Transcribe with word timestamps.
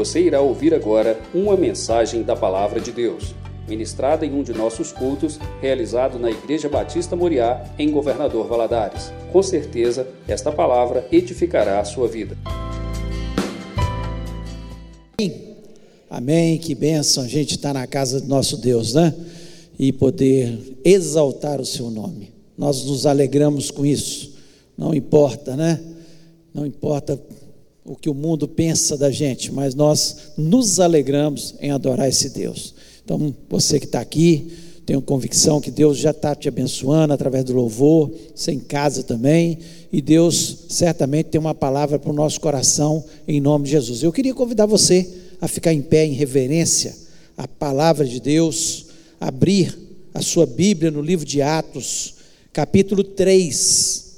Você 0.00 0.22
irá 0.22 0.40
ouvir 0.40 0.72
agora 0.72 1.20
uma 1.34 1.58
mensagem 1.58 2.22
da 2.22 2.34
Palavra 2.34 2.80
de 2.80 2.90
Deus, 2.90 3.34
ministrada 3.68 4.24
em 4.24 4.32
um 4.32 4.42
de 4.42 4.54
nossos 4.54 4.92
cultos, 4.92 5.38
realizado 5.60 6.18
na 6.18 6.30
Igreja 6.30 6.70
Batista 6.70 7.14
Moriá, 7.14 7.62
em 7.78 7.90
Governador 7.90 8.48
Valadares. 8.48 9.12
Com 9.30 9.42
certeza, 9.42 10.08
esta 10.26 10.50
palavra 10.50 11.06
edificará 11.12 11.80
a 11.80 11.84
sua 11.84 12.08
vida. 12.08 12.34
Amém, 16.08 16.56
que 16.56 16.74
bênção 16.74 17.22
a 17.22 17.28
gente 17.28 17.56
estar 17.56 17.74
na 17.74 17.86
casa 17.86 18.22
do 18.22 18.26
nosso 18.26 18.56
Deus, 18.56 18.94
né? 18.94 19.14
E 19.78 19.92
poder 19.92 20.78
exaltar 20.82 21.60
o 21.60 21.66
seu 21.66 21.90
nome. 21.90 22.32
Nós 22.56 22.86
nos 22.86 23.04
alegramos 23.04 23.70
com 23.70 23.84
isso, 23.84 24.32
não 24.78 24.94
importa, 24.94 25.54
né? 25.54 25.78
Não 26.54 26.64
importa 26.64 27.20
o 27.90 27.96
que 27.96 28.08
o 28.08 28.14
mundo 28.14 28.46
pensa 28.46 28.96
da 28.96 29.10
gente, 29.10 29.50
mas 29.50 29.74
nós 29.74 30.16
nos 30.38 30.78
alegramos 30.78 31.56
em 31.58 31.72
adorar 31.72 32.08
esse 32.08 32.30
Deus. 32.30 32.72
Então, 33.04 33.34
você 33.48 33.80
que 33.80 33.86
está 33.86 33.98
aqui, 34.00 34.46
tenho 34.86 35.02
convicção 35.02 35.60
que 35.60 35.72
Deus 35.72 35.98
já 35.98 36.12
está 36.12 36.32
te 36.36 36.46
abençoando 36.46 37.12
através 37.12 37.44
do 37.44 37.52
louvor, 37.52 38.12
você 38.32 38.52
em 38.52 38.60
casa 38.60 39.02
também, 39.02 39.58
e 39.92 40.00
Deus 40.00 40.66
certamente 40.68 41.30
tem 41.30 41.40
uma 41.40 41.52
palavra 41.52 41.98
para 41.98 42.12
o 42.12 42.14
nosso 42.14 42.40
coração 42.40 43.04
em 43.26 43.40
nome 43.40 43.64
de 43.64 43.72
Jesus. 43.72 44.04
Eu 44.04 44.12
queria 44.12 44.34
convidar 44.34 44.66
você 44.66 45.10
a 45.40 45.48
ficar 45.48 45.74
em 45.74 45.82
pé 45.82 46.06
em 46.06 46.12
reverência 46.12 46.96
à 47.36 47.48
palavra 47.48 48.06
de 48.06 48.20
Deus, 48.20 48.86
abrir 49.20 49.76
a 50.14 50.22
sua 50.22 50.46
Bíblia 50.46 50.92
no 50.92 51.02
livro 51.02 51.26
de 51.26 51.42
Atos, 51.42 52.14
capítulo 52.52 53.02
3. 53.02 54.09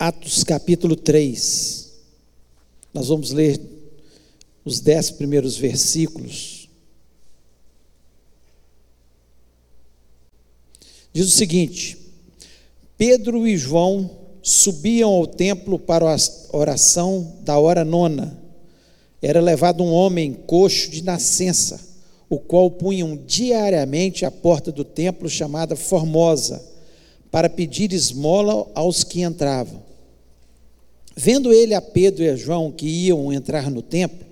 Atos 0.00 0.42
capítulo 0.44 0.96
3. 0.96 1.90
Nós 2.94 3.08
vamos 3.08 3.32
ler 3.32 3.60
os 4.64 4.80
dez 4.80 5.10
primeiros 5.10 5.58
versículos. 5.58 6.70
Diz 11.12 11.26
o 11.26 11.30
seguinte: 11.30 11.98
Pedro 12.96 13.46
e 13.46 13.58
João 13.58 14.10
subiam 14.42 15.10
ao 15.10 15.26
templo 15.26 15.78
para 15.78 16.10
a 16.10 16.16
oração 16.56 17.36
da 17.42 17.58
hora 17.58 17.84
nona. 17.84 18.42
Era 19.20 19.42
levado 19.42 19.84
um 19.84 19.92
homem 19.92 20.32
coxo 20.32 20.90
de 20.90 21.04
nascença, 21.04 21.78
o 22.26 22.38
qual 22.38 22.70
punham 22.70 23.18
diariamente 23.26 24.24
à 24.24 24.30
porta 24.30 24.72
do 24.72 24.82
templo 24.82 25.28
chamada 25.28 25.76
Formosa, 25.76 26.64
para 27.30 27.50
pedir 27.50 27.92
esmola 27.92 28.66
aos 28.74 29.04
que 29.04 29.20
entravam. 29.20 29.89
Vendo 31.22 31.52
ele 31.52 31.74
a 31.74 31.82
Pedro 31.82 32.24
e 32.24 32.30
a 32.30 32.34
João 32.34 32.72
que 32.72 32.86
iam 32.86 33.30
entrar 33.30 33.70
no 33.70 33.82
templo, 33.82 34.26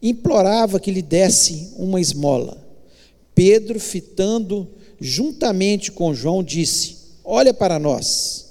implorava 0.00 0.78
que 0.78 0.92
lhe 0.92 1.02
desse 1.02 1.70
uma 1.76 2.00
esmola. 2.00 2.64
Pedro, 3.34 3.80
fitando 3.80 4.68
juntamente 5.00 5.90
com 5.90 6.14
João, 6.14 6.44
disse: 6.44 6.94
Olha 7.24 7.52
para 7.52 7.80
nós. 7.80 8.50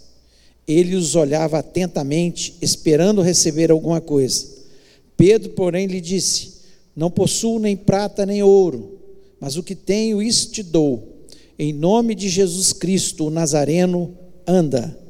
Ele 0.68 0.98
os 0.98 1.16
olhava 1.16 1.60
atentamente, 1.60 2.56
esperando 2.62 3.22
receber 3.22 3.72
alguma 3.72 4.02
coisa. 4.02 4.46
Pedro, 5.16 5.52
porém, 5.52 5.88
lhe 5.88 6.02
disse: 6.02 6.56
Não 6.94 7.10
possuo 7.10 7.58
nem 7.58 7.78
prata 7.78 8.26
nem 8.26 8.44
ouro, 8.44 9.00
mas 9.40 9.56
o 9.56 9.64
que 9.64 9.76
tenho, 9.76 10.22
isso 10.22 10.52
te 10.52 10.62
dou. 10.62 11.24
Em 11.58 11.72
nome 11.72 12.16
de 12.16 12.28
Jesus 12.28 12.74
Cristo, 12.74 13.28
o 13.28 13.30
Nazareno, 13.30 14.14
anda. 14.46 15.07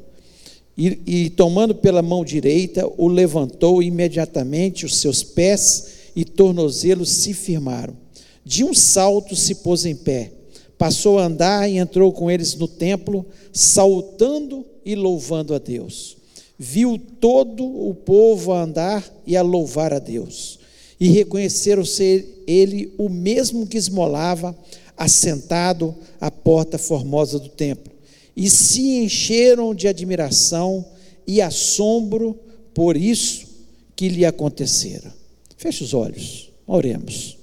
E, 0.78 1.00
e, 1.04 1.30
tomando 1.30 1.74
pela 1.74 2.00
mão 2.02 2.24
direita, 2.24 2.88
o 2.96 3.08
levantou 3.08 3.82
imediatamente 3.82 4.86
os 4.86 4.98
seus 4.98 5.24
pés 5.24 5.86
e 6.14 6.24
tornozelos 6.24 7.10
se 7.10 7.34
firmaram. 7.34 7.96
De 8.44 8.62
um 8.62 8.72
salto 8.72 9.34
se 9.34 9.56
pôs 9.56 9.84
em 9.84 9.96
pé, 9.96 10.30
passou 10.78 11.18
a 11.18 11.24
andar 11.24 11.68
e 11.68 11.78
entrou 11.78 12.12
com 12.12 12.30
eles 12.30 12.54
no 12.54 12.68
templo, 12.68 13.26
saltando 13.52 14.64
e 14.84 14.94
louvando 14.94 15.52
a 15.52 15.58
Deus. 15.58 16.16
Viu 16.56 16.96
todo 17.20 17.64
o 17.64 17.92
povo 17.92 18.52
a 18.52 18.62
andar 18.62 19.04
e 19.26 19.36
a 19.36 19.42
louvar 19.42 19.92
a 19.92 19.98
Deus. 19.98 20.60
E 21.00 21.08
reconheceram 21.08 21.84
ser 21.84 22.44
ele 22.46 22.94
o 22.96 23.08
mesmo 23.08 23.66
que 23.66 23.76
esmolava, 23.76 24.56
assentado 24.96 25.94
à 26.20 26.30
porta 26.30 26.78
formosa 26.78 27.40
do 27.40 27.48
templo 27.48 27.97
e 28.38 28.48
se 28.48 29.00
encheram 29.02 29.74
de 29.74 29.88
admiração 29.88 30.86
e 31.26 31.42
assombro 31.42 32.38
por 32.72 32.96
isso 32.96 33.48
que 33.96 34.08
lhe 34.08 34.24
acontecera. 34.24 35.12
Feche 35.56 35.82
os 35.82 35.92
olhos, 35.92 36.48
oremos. 36.64 37.36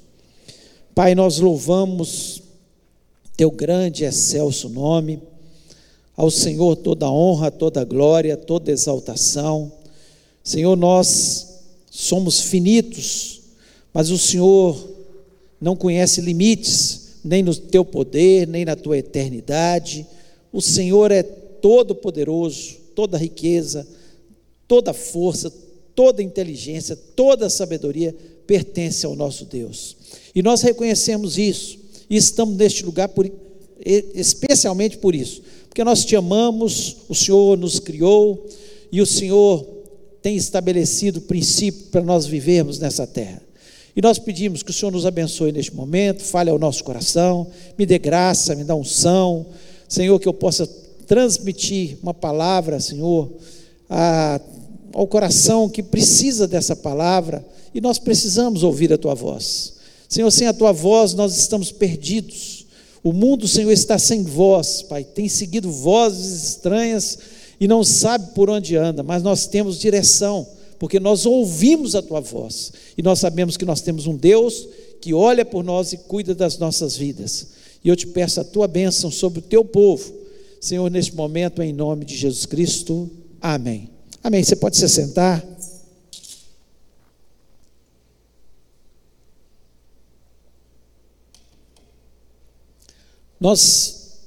Pai, 0.95 1.13
nós 1.13 1.38
louvamos 1.38 2.41
teu 3.35 3.51
grande 3.51 4.06
e 4.06 4.07
excelso 4.07 4.69
nome. 4.69 5.22
Ao 6.16 6.31
Senhor 6.31 6.78
toda 6.78 7.12
honra, 7.12 7.51
toda 7.51 7.83
glória, 7.83 8.38
toda 8.38 8.72
exaltação. 8.72 9.69
Senhor, 10.41 10.77
nós 10.77 11.59
somos 11.91 12.39
finitos, 12.39 13.41
mas 13.94 14.12
o 14.12 14.17
Senhor 14.17 14.91
não 15.59 15.75
conhece 15.75 16.22
limites, 16.22 17.17
nem 17.22 17.44
no 17.44 17.53
teu 17.53 17.83
poder, 17.83 18.47
nem 18.47 18.63
na 18.63 18.77
tua 18.77 18.97
eternidade. 18.97 20.07
O 20.56 20.62
Senhor 20.62 21.12
é 21.12 21.22
todo 21.22 21.94
poderoso, 21.94 22.78
toda 22.96 23.18
riqueza, 23.18 23.86
toda 24.66 24.94
força, 24.94 25.52
toda 25.94 26.24
inteligência, 26.24 26.96
toda 26.96 27.50
sabedoria 27.50 28.16
pertence 28.48 29.06
ao 29.06 29.18
nosso 29.18 29.44
Deus. 29.44 29.98
E 30.34 30.42
nós 30.42 30.62
reconhecemos 30.62 31.38
isso 31.38 31.78
e 32.10 32.16
estamos 32.16 32.56
neste 32.56 32.86
lugar 32.86 33.10
por, 33.10 33.30
especialmente 34.14 34.98
por 34.98 35.14
isso, 35.14 35.42
porque 35.68 35.84
nós 35.84 36.06
te 36.06 36.16
amamos, 36.16 37.00
o 37.10 37.14
Senhor 37.14 37.58
nos 37.58 37.78
criou 37.78 38.48
e 38.90 39.02
o 39.02 39.06
Senhor 39.06 39.62
tem 40.22 40.38
estabelecido 40.38 41.20
princípio 41.20 41.88
para 41.92 42.02
nós 42.02 42.26
vivermos 42.26 42.80
nessa 42.80 43.06
terra. 43.06 43.42
E 43.94 44.02
nós 44.02 44.18
pedimos 44.18 44.64
que 44.64 44.72
o 44.72 44.74
Senhor 44.74 44.92
nos 44.92 45.06
abençoe 45.06 45.52
neste 45.52 45.76
momento, 45.76 46.24
fale 46.24 46.50
ao 46.50 46.58
nosso 46.58 46.82
coração, 46.82 47.46
me 47.78 47.86
dê 47.86 48.00
graça, 48.00 48.56
me 48.56 48.64
dê 48.64 48.72
unção, 48.72 49.46
Senhor, 49.88 50.19
que 50.19 50.28
eu 50.28 50.34
possa 50.34 50.68
transmitir 51.06 51.97
uma 52.01 52.13
palavra, 52.13 52.79
Senhor, 52.79 53.31
a, 53.90 54.40
ao 54.94 55.07
coração 55.07 55.69
que 55.69 55.84
precisa 55.84 56.47
dessa 56.47 56.75
palavra 56.75 57.46
e 57.73 57.81
nós 57.81 58.00
precisamos 58.00 58.63
ouvir 58.63 58.91
a 58.91 58.97
tua 58.97 59.13
voz. 59.13 59.74
Senhor, 60.07 60.31
sem 60.31 60.47
a 60.47 60.53
tua 60.53 60.72
voz 60.72 61.13
nós 61.13 61.38
estamos 61.38 61.72
perdidos. 61.72 62.66
O 63.03 63.12
mundo, 63.12 63.47
Senhor, 63.47 63.72
está 63.72 64.00
sem 64.00 64.24
voz, 64.24 64.81
Pai. 64.81 65.03
Tem 65.03 65.28
seguido 65.29 65.69
vozes 65.69 66.50
estranhas 66.50 67.19
e 67.59 67.68
não 67.68 67.84
sabe 67.84 68.34
por 68.34 68.50
onde 68.50 68.75
anda, 68.75 69.03
mas 69.03 69.22
nós 69.22 69.47
temos 69.47 69.79
direção, 69.79 70.47
porque 70.79 71.00
nós 71.00 71.25
ouvimos 71.25 71.95
a 71.95 72.01
tua 72.01 72.19
voz 72.19 72.72
e 72.97 73.03
nós 73.03 73.19
sabemos 73.19 73.57
que 73.57 73.66
nós 73.66 73.81
temos 73.81 74.07
um 74.07 74.16
Deus 74.16 74.68
que 75.01 75.13
olha 75.13 75.45
por 75.45 75.63
nós 75.63 75.94
e 75.94 75.97
cuida 75.97 76.34
das 76.34 76.57
nossas 76.57 76.95
vidas. 76.95 77.47
E 77.85 77.90
eu 77.90 77.96
te 77.96 78.07
peço 78.07 78.41
a 78.41 78.44
tua 78.44 78.68
bênção 78.68 79.12
sobre 79.12 79.38
o 79.38 79.44
teu 79.44 79.63
povo, 79.63 80.12
Senhor, 80.59 80.90
neste 80.90 81.13
momento, 81.13 81.62
em 81.62 81.72
nome 81.72 82.03
de 82.03 82.18
Jesus 82.18 82.47
Cristo. 82.47 83.07
Amém. 83.40 83.91
Amém. 84.23 84.44
Você 84.44 84.56
pode 84.56 84.75
se 84.75 84.90
sentar. 84.90 85.46
Nós 93.40 94.18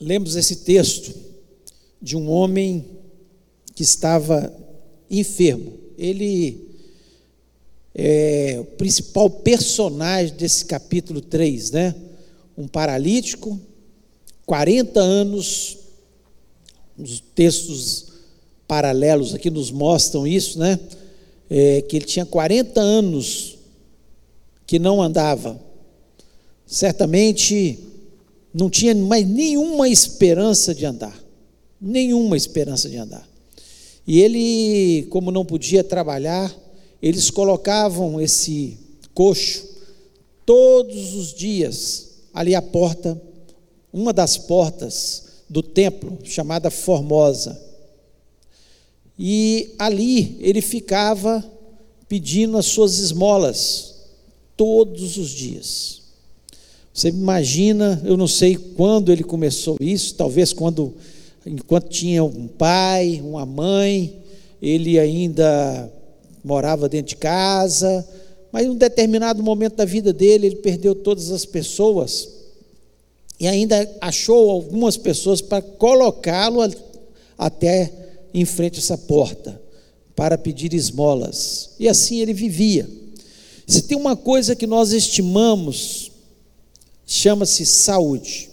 lemos 0.00 0.34
esse 0.34 0.56
texto 0.56 1.14
de 2.02 2.16
um 2.16 2.28
homem 2.28 2.84
que 3.76 3.84
estava 3.84 4.52
enfermo. 5.08 5.74
Ele 5.96 6.68
é 7.94 8.56
o 8.58 8.64
principal 8.64 9.30
personagem 9.30 10.34
desse 10.34 10.64
capítulo 10.64 11.20
3, 11.20 11.70
né? 11.70 11.94
Um 12.56 12.68
paralítico, 12.68 13.58
40 14.46 15.00
anos, 15.00 15.78
os 16.98 17.22
textos 17.34 18.06
paralelos 18.68 19.34
aqui 19.34 19.50
nos 19.50 19.70
mostram 19.70 20.26
isso, 20.26 20.58
né? 20.58 20.78
É, 21.50 21.82
que 21.82 21.96
ele 21.96 22.04
tinha 22.04 22.24
40 22.24 22.80
anos 22.80 23.58
que 24.66 24.78
não 24.78 25.02
andava. 25.02 25.60
Certamente 26.66 27.78
não 28.52 28.70
tinha 28.70 28.94
mais 28.94 29.26
nenhuma 29.26 29.88
esperança 29.88 30.74
de 30.74 30.86
andar. 30.86 31.18
Nenhuma 31.80 32.36
esperança 32.36 32.88
de 32.88 32.96
andar. 32.96 33.28
E 34.06 34.20
ele, 34.20 35.06
como 35.10 35.30
não 35.30 35.44
podia 35.44 35.82
trabalhar, 35.82 36.54
eles 37.02 37.30
colocavam 37.30 38.20
esse 38.20 38.78
coxo 39.12 39.68
todos 40.46 41.14
os 41.14 41.34
dias 41.34 42.13
ali 42.34 42.54
a 42.54 42.60
porta, 42.60 43.20
uma 43.92 44.12
das 44.12 44.36
portas 44.36 45.24
do 45.48 45.62
templo, 45.62 46.18
chamada 46.24 46.70
Formosa. 46.70 47.60
E 49.16 49.72
ali 49.78 50.36
ele 50.40 50.60
ficava 50.60 51.44
pedindo 52.08 52.58
as 52.58 52.66
suas 52.66 52.98
esmolas 52.98 53.94
todos 54.56 55.16
os 55.16 55.30
dias. 55.30 56.02
Você 56.92 57.08
imagina, 57.08 58.02
eu 58.04 58.16
não 58.16 58.28
sei 58.28 58.56
quando 58.56 59.12
ele 59.12 59.22
começou 59.24 59.76
isso, 59.80 60.14
talvez 60.14 60.52
quando 60.52 60.94
enquanto 61.46 61.88
tinha 61.88 62.24
um 62.24 62.46
pai, 62.46 63.20
uma 63.22 63.44
mãe, 63.44 64.16
ele 64.62 64.98
ainda 64.98 65.92
morava 66.42 66.88
dentro 66.88 67.08
de 67.08 67.16
casa, 67.16 68.06
mas 68.54 68.66
em 68.66 68.70
um 68.70 68.76
determinado 68.76 69.42
momento 69.42 69.74
da 69.74 69.84
vida 69.84 70.12
dele, 70.12 70.46
ele 70.46 70.54
perdeu 70.54 70.94
todas 70.94 71.32
as 71.32 71.44
pessoas 71.44 72.28
e 73.40 73.48
ainda 73.48 73.92
achou 74.00 74.48
algumas 74.48 74.96
pessoas 74.96 75.40
para 75.40 75.60
colocá-lo 75.60 76.60
até 77.36 77.92
em 78.32 78.44
frente 78.44 78.76
a 78.76 78.78
essa 78.78 78.96
porta 78.96 79.60
para 80.14 80.38
pedir 80.38 80.72
esmolas. 80.72 81.70
E 81.80 81.88
assim 81.88 82.20
ele 82.20 82.32
vivia. 82.32 82.88
Se 83.66 83.82
tem 83.82 83.98
uma 83.98 84.14
coisa 84.14 84.54
que 84.54 84.68
nós 84.68 84.92
estimamos, 84.92 86.12
chama-se 87.04 87.66
saúde. 87.66 88.50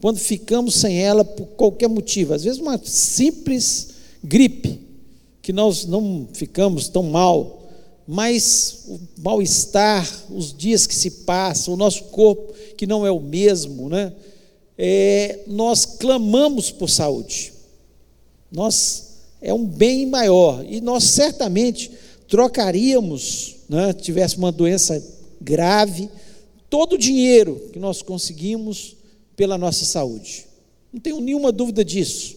Quando 0.00 0.18
ficamos 0.18 0.76
sem 0.76 1.02
ela 1.02 1.24
por 1.24 1.46
qualquer 1.56 1.88
motivo, 1.88 2.34
às 2.34 2.44
vezes 2.44 2.60
uma 2.60 2.80
simples 2.84 3.88
gripe, 4.22 4.78
que 5.42 5.52
nós 5.52 5.86
não 5.86 6.28
ficamos 6.32 6.88
tão 6.88 7.02
mal, 7.02 7.59
mas 8.06 8.84
o 8.88 9.00
mal-estar, 9.18 10.08
os 10.30 10.52
dias 10.56 10.86
que 10.86 10.94
se 10.94 11.10
passam, 11.10 11.74
o 11.74 11.76
nosso 11.76 12.04
corpo 12.04 12.52
que 12.76 12.86
não 12.86 13.06
é 13.06 13.10
o 13.10 13.20
mesmo, 13.20 13.88
né? 13.88 14.12
É, 14.76 15.40
nós 15.46 15.84
clamamos 15.84 16.70
por 16.70 16.88
saúde. 16.88 17.52
Nós 18.50 19.10
é 19.40 19.52
um 19.52 19.64
bem 19.64 20.06
maior 20.06 20.64
e 20.68 20.80
nós 20.80 21.04
certamente 21.04 21.90
trocaríamos, 22.26 23.56
né, 23.68 23.92
tivesse 23.92 24.36
uma 24.36 24.52
doença 24.52 25.02
grave, 25.40 26.08
todo 26.68 26.94
o 26.94 26.98
dinheiro 26.98 27.68
que 27.72 27.78
nós 27.78 28.02
conseguimos 28.02 28.96
pela 29.36 29.58
nossa 29.58 29.84
saúde. 29.84 30.46
Não 30.92 31.00
tenho 31.00 31.20
nenhuma 31.20 31.52
dúvida 31.52 31.84
disso. 31.84 32.36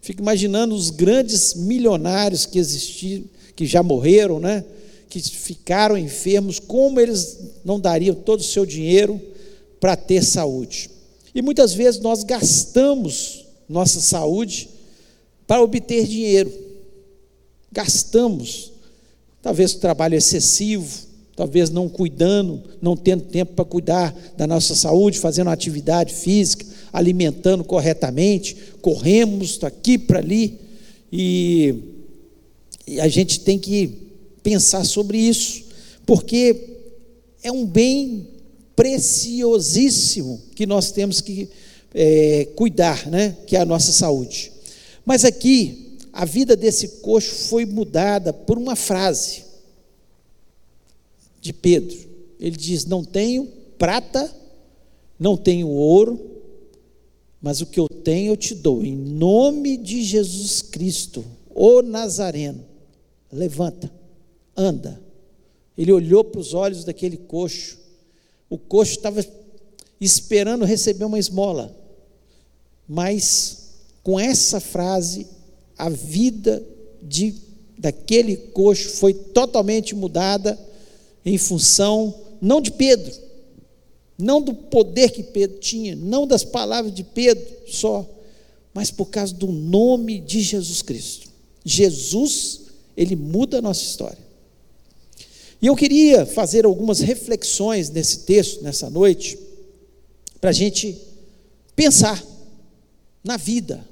Fico 0.00 0.20
imaginando 0.20 0.74
os 0.74 0.90
grandes 0.90 1.54
milionários 1.54 2.46
que 2.46 2.58
existiram, 2.58 3.24
que 3.54 3.66
já 3.66 3.82
morreram, 3.82 4.40
né? 4.40 4.64
Que 5.12 5.20
ficaram 5.20 5.98
enfermos, 5.98 6.58
como 6.58 6.98
eles 6.98 7.38
não 7.62 7.78
dariam 7.78 8.14
todo 8.14 8.40
o 8.40 8.44
seu 8.44 8.64
dinheiro 8.64 9.20
para 9.78 9.94
ter 9.94 10.24
saúde. 10.24 10.88
E 11.34 11.42
muitas 11.42 11.74
vezes 11.74 12.00
nós 12.00 12.24
gastamos 12.24 13.44
nossa 13.68 14.00
saúde 14.00 14.70
para 15.46 15.62
obter 15.62 16.06
dinheiro. 16.06 16.50
Gastamos, 17.70 18.72
talvez 19.42 19.74
trabalho 19.74 20.14
excessivo, 20.14 21.06
talvez 21.36 21.68
não 21.68 21.90
cuidando, 21.90 22.62
não 22.80 22.96
tendo 22.96 23.24
tempo 23.24 23.52
para 23.52 23.66
cuidar 23.66 24.16
da 24.34 24.46
nossa 24.46 24.74
saúde, 24.74 25.18
fazendo 25.18 25.50
atividade 25.50 26.14
física, 26.14 26.64
alimentando 26.90 27.62
corretamente, 27.62 28.56
corremos 28.80 29.58
daqui 29.58 29.98
para 29.98 30.20
ali, 30.20 30.58
e, 31.12 31.74
e 32.86 32.98
a 32.98 33.08
gente 33.08 33.40
tem 33.40 33.58
que 33.58 34.01
pensar 34.42 34.84
sobre 34.84 35.18
isso, 35.18 35.64
porque 36.04 36.78
é 37.42 37.50
um 37.50 37.66
bem 37.66 38.28
preciosíssimo 38.74 40.40
que 40.54 40.66
nós 40.66 40.90
temos 40.90 41.20
que 41.20 41.48
é, 41.94 42.48
cuidar, 42.56 43.06
né? 43.06 43.36
que 43.46 43.56
é 43.56 43.60
a 43.60 43.64
nossa 43.64 43.92
saúde. 43.92 44.52
Mas 45.04 45.24
aqui, 45.24 45.98
a 46.12 46.24
vida 46.24 46.56
desse 46.56 46.88
coxo 47.00 47.48
foi 47.48 47.64
mudada 47.64 48.32
por 48.32 48.58
uma 48.58 48.76
frase 48.76 49.44
de 51.40 51.52
Pedro. 51.52 51.98
Ele 52.38 52.56
diz: 52.56 52.84
Não 52.84 53.04
tenho 53.04 53.48
prata, 53.78 54.32
não 55.18 55.36
tenho 55.36 55.68
ouro, 55.68 56.20
mas 57.40 57.60
o 57.60 57.66
que 57.66 57.80
eu 57.80 57.88
tenho 57.88 58.32
eu 58.32 58.36
te 58.36 58.54
dou, 58.54 58.84
em 58.84 58.94
nome 58.94 59.76
de 59.76 60.02
Jesus 60.02 60.62
Cristo, 60.62 61.24
o 61.54 61.82
Nazareno. 61.82 62.64
Levanta, 63.32 63.90
anda. 64.56 65.00
Ele 65.76 65.92
olhou 65.92 66.24
para 66.24 66.40
os 66.40 66.54
olhos 66.54 66.84
daquele 66.84 67.16
coxo. 67.16 67.78
O 68.48 68.58
coxo 68.58 68.92
estava 68.92 69.24
esperando 70.00 70.64
receber 70.64 71.04
uma 71.04 71.18
esmola, 71.18 71.74
mas 72.88 73.70
com 74.02 74.18
essa 74.18 74.58
frase, 74.60 75.26
a 75.78 75.88
vida 75.88 76.62
de, 77.00 77.34
daquele 77.78 78.36
coxo 78.36 78.90
foi 78.90 79.14
totalmente 79.14 79.94
mudada 79.94 80.58
em 81.24 81.38
função, 81.38 82.14
não 82.40 82.60
de 82.60 82.72
Pedro, 82.72 83.12
não 84.18 84.42
do 84.42 84.52
poder 84.54 85.10
que 85.10 85.22
Pedro 85.22 85.58
tinha, 85.58 85.94
não 85.94 86.26
das 86.26 86.44
palavras 86.44 86.92
de 86.92 87.04
Pedro 87.04 87.44
só, 87.68 88.08
mas 88.74 88.90
por 88.90 89.06
causa 89.06 89.32
do 89.34 89.46
nome 89.46 90.18
de 90.18 90.40
Jesus 90.40 90.82
Cristo. 90.82 91.28
Jesus, 91.64 92.62
ele 92.96 93.14
muda 93.14 93.58
a 93.58 93.62
nossa 93.62 93.82
história. 93.82 94.21
E 95.62 95.68
eu 95.68 95.76
queria 95.76 96.26
fazer 96.26 96.66
algumas 96.66 96.98
reflexões 96.98 97.88
nesse 97.88 98.24
texto, 98.24 98.64
nessa 98.64 98.90
noite, 98.90 99.38
para 100.40 100.50
a 100.50 100.52
gente 100.52 100.98
pensar 101.76 102.20
na 103.22 103.36
vida, 103.36 103.86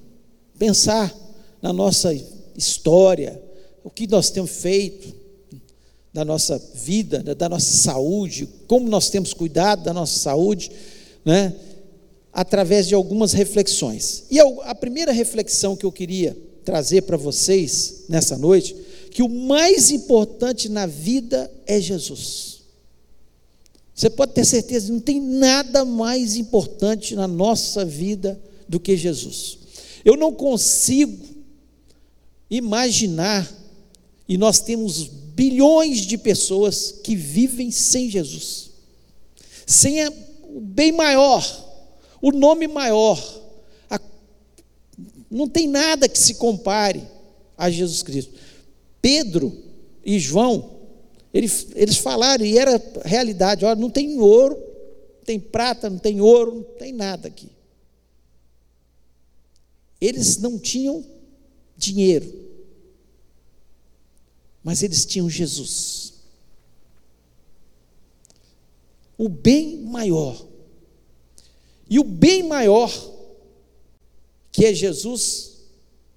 pensar 0.58 1.14
na 1.62 1.72
nossa 1.72 2.12
história, 2.56 3.40
o 3.84 3.88
que 3.88 4.08
nós 4.08 4.30
temos 4.30 4.50
feito, 4.50 5.20
da 6.12 6.24
nossa 6.24 6.60
vida, 6.74 7.22
né, 7.22 7.34
da 7.36 7.48
nossa 7.48 7.70
saúde, 7.70 8.48
como 8.66 8.88
nós 8.88 9.08
temos 9.10 9.32
cuidado 9.32 9.84
da 9.84 9.94
nossa 9.94 10.18
saúde, 10.18 10.70
né, 11.24 11.54
através 12.32 12.88
de 12.88 12.96
algumas 12.96 13.32
reflexões. 13.32 14.24
E 14.28 14.40
a 14.40 14.74
primeira 14.74 15.12
reflexão 15.12 15.76
que 15.76 15.86
eu 15.86 15.92
queria 15.92 16.36
trazer 16.64 17.02
para 17.02 17.16
vocês 17.16 18.04
nessa 18.08 18.36
noite, 18.36 18.76
que 19.10 19.22
o 19.22 19.28
mais 19.28 19.90
importante 19.90 20.68
na 20.68 20.86
vida 20.86 21.50
é 21.66 21.80
Jesus. 21.80 22.60
Você 23.94 24.08
pode 24.08 24.32
ter 24.32 24.46
certeza, 24.46 24.92
não 24.92 25.00
tem 25.00 25.20
nada 25.20 25.84
mais 25.84 26.36
importante 26.36 27.14
na 27.14 27.28
nossa 27.28 27.84
vida 27.84 28.40
do 28.68 28.80
que 28.80 28.96
Jesus. 28.96 29.58
Eu 30.04 30.16
não 30.16 30.32
consigo 30.32 31.22
imaginar, 32.48 33.50
e 34.28 34.38
nós 34.38 34.60
temos 34.60 35.04
bilhões 35.06 36.00
de 36.00 36.16
pessoas 36.16 36.92
que 37.04 37.14
vivem 37.14 37.70
sem 37.70 38.08
Jesus, 38.08 38.70
sem 39.66 40.06
o 40.44 40.60
bem 40.60 40.92
maior, 40.92 41.44
o 42.22 42.32
nome 42.32 42.66
maior. 42.66 43.22
A, 43.90 44.00
não 45.30 45.48
tem 45.48 45.68
nada 45.68 46.08
que 46.08 46.18
se 46.18 46.34
compare 46.34 47.02
a 47.56 47.70
Jesus 47.70 48.02
Cristo. 48.02 48.32
Pedro 49.00 49.56
e 50.04 50.18
João, 50.18 50.80
eles, 51.32 51.68
eles 51.74 51.96
falaram, 51.96 52.44
e 52.44 52.58
era 52.58 52.80
realidade: 53.04 53.64
olha, 53.64 53.76
não 53.76 53.90
tem 53.90 54.18
ouro, 54.18 54.56
não 54.56 55.24
tem 55.24 55.38
prata, 55.38 55.88
não 55.88 55.98
tem 55.98 56.20
ouro, 56.20 56.56
não 56.56 56.62
tem 56.62 56.92
nada 56.92 57.28
aqui. 57.28 57.48
Eles 60.00 60.38
não 60.38 60.58
tinham 60.58 61.04
dinheiro, 61.76 62.32
mas 64.62 64.82
eles 64.82 65.04
tinham 65.04 65.28
Jesus. 65.28 66.14
O 69.16 69.28
bem 69.28 69.78
maior. 69.82 70.46
E 71.88 71.98
o 71.98 72.04
bem 72.04 72.42
maior, 72.42 72.90
que 74.50 74.64
é 74.64 74.72
Jesus, 74.72 75.58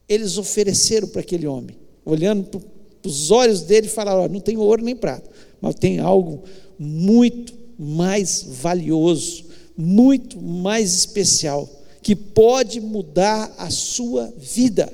eles 0.08 0.38
ofereceram 0.38 1.08
para 1.08 1.22
aquele 1.22 1.48
homem, 1.48 1.78
olhando 2.06 2.62
os 3.04 3.32
olhos 3.32 3.62
dele 3.62 3.88
falaram: 3.88 4.28
não 4.28 4.40
tem 4.40 4.58
ouro 4.58 4.84
nem 4.84 4.96
prata, 4.96 5.30
mas 5.62 5.76
tem 5.76 6.00
algo 6.00 6.44
muito 6.78 7.54
mais 7.78 8.44
valioso, 8.44 9.46
muito 9.78 10.42
mais 10.42 10.94
especial, 10.94 11.70
que 12.02 12.16
pode 12.16 12.80
mudar 12.80 13.54
a 13.58 13.70
sua 13.70 14.34
vida. 14.38 14.92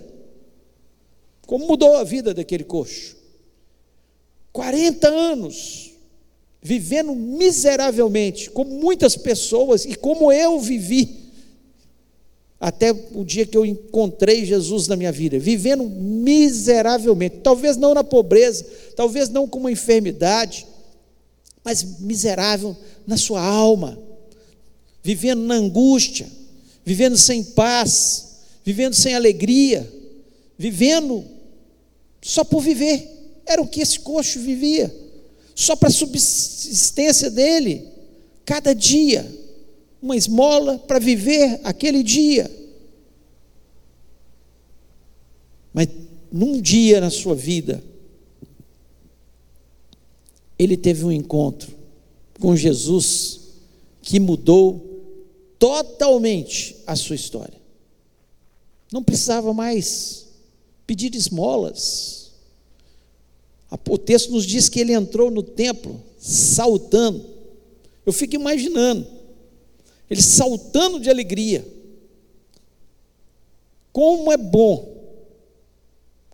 Como 1.45 1.65
mudou 1.65 1.95
a 1.97 2.03
vida 2.03 2.33
daquele 2.33 2.63
coxo? 2.63 3.17
40 4.51 5.07
anos 5.07 5.89
vivendo 6.61 7.15
miseravelmente, 7.15 8.49
como 8.49 8.71
muitas 8.79 9.15
pessoas 9.15 9.85
e 9.85 9.95
como 9.95 10.31
eu 10.31 10.59
vivi, 10.59 11.18
até 12.59 12.91
o 12.91 13.23
dia 13.23 13.45
que 13.45 13.57
eu 13.57 13.65
encontrei 13.65 14.45
Jesus 14.45 14.87
na 14.87 14.97
minha 14.97 15.11
vida, 15.11 15.39
vivendo 15.39 15.83
miseravelmente, 15.83 17.37
talvez 17.41 17.77
não 17.77 17.93
na 17.93 18.03
pobreza, 18.03 18.65
talvez 18.95 19.29
não 19.29 19.47
com 19.47 19.59
uma 19.59 19.71
enfermidade, 19.71 20.67
mas 21.63 21.99
miserável 21.99 22.75
na 23.07 23.15
sua 23.15 23.41
alma, 23.41 23.97
vivendo 25.01 25.41
na 25.41 25.55
angústia, 25.55 26.27
vivendo 26.83 27.17
sem 27.17 27.43
paz, 27.43 28.39
vivendo 28.65 28.93
sem 28.93 29.13
alegria, 29.13 29.89
vivendo 30.57 31.23
só 32.21 32.43
por 32.43 32.61
viver. 32.61 33.07
Era 33.45 33.61
o 33.61 33.67
que 33.67 33.81
esse 33.81 34.01
coxo 34.01 34.39
vivia, 34.39 34.93
só 35.55 35.77
para 35.77 35.87
a 35.87 35.93
subsistência 35.93 37.29
dele, 37.29 37.87
cada 38.45 38.73
dia, 38.73 39.25
uma 40.01 40.15
esmola 40.15 40.77
para 40.79 40.99
viver 40.99 41.59
aquele 41.63 42.03
dia. 42.03 42.49
Mas 45.73 45.87
num 46.31 46.61
dia 46.61 47.01
na 47.01 47.09
sua 47.09 47.35
vida, 47.35 47.83
ele 50.57 50.75
teve 50.75 51.05
um 51.05 51.11
encontro 51.11 51.73
com 52.39 52.55
Jesus 52.55 53.39
que 54.01 54.19
mudou 54.19 54.85
totalmente 55.57 56.77
a 56.87 56.95
sua 56.95 57.15
história. 57.15 57.59
Não 58.91 59.03
precisava 59.03 59.53
mais 59.53 60.27
pedir 60.87 61.13
esmolas. 61.13 62.31
O 63.87 63.97
texto 63.97 64.31
nos 64.31 64.45
diz 64.45 64.67
que 64.67 64.79
ele 64.79 64.93
entrou 64.93 65.29
no 65.29 65.43
templo 65.43 66.01
saltando. 66.17 67.23
Eu 68.05 68.11
fico 68.11 68.35
imaginando, 68.35 69.05
ele 70.09 70.21
saltando 70.21 70.99
de 70.99 71.09
alegria. 71.09 71.65
Como 73.91 74.31
é 74.31 74.37
bom 74.37 74.97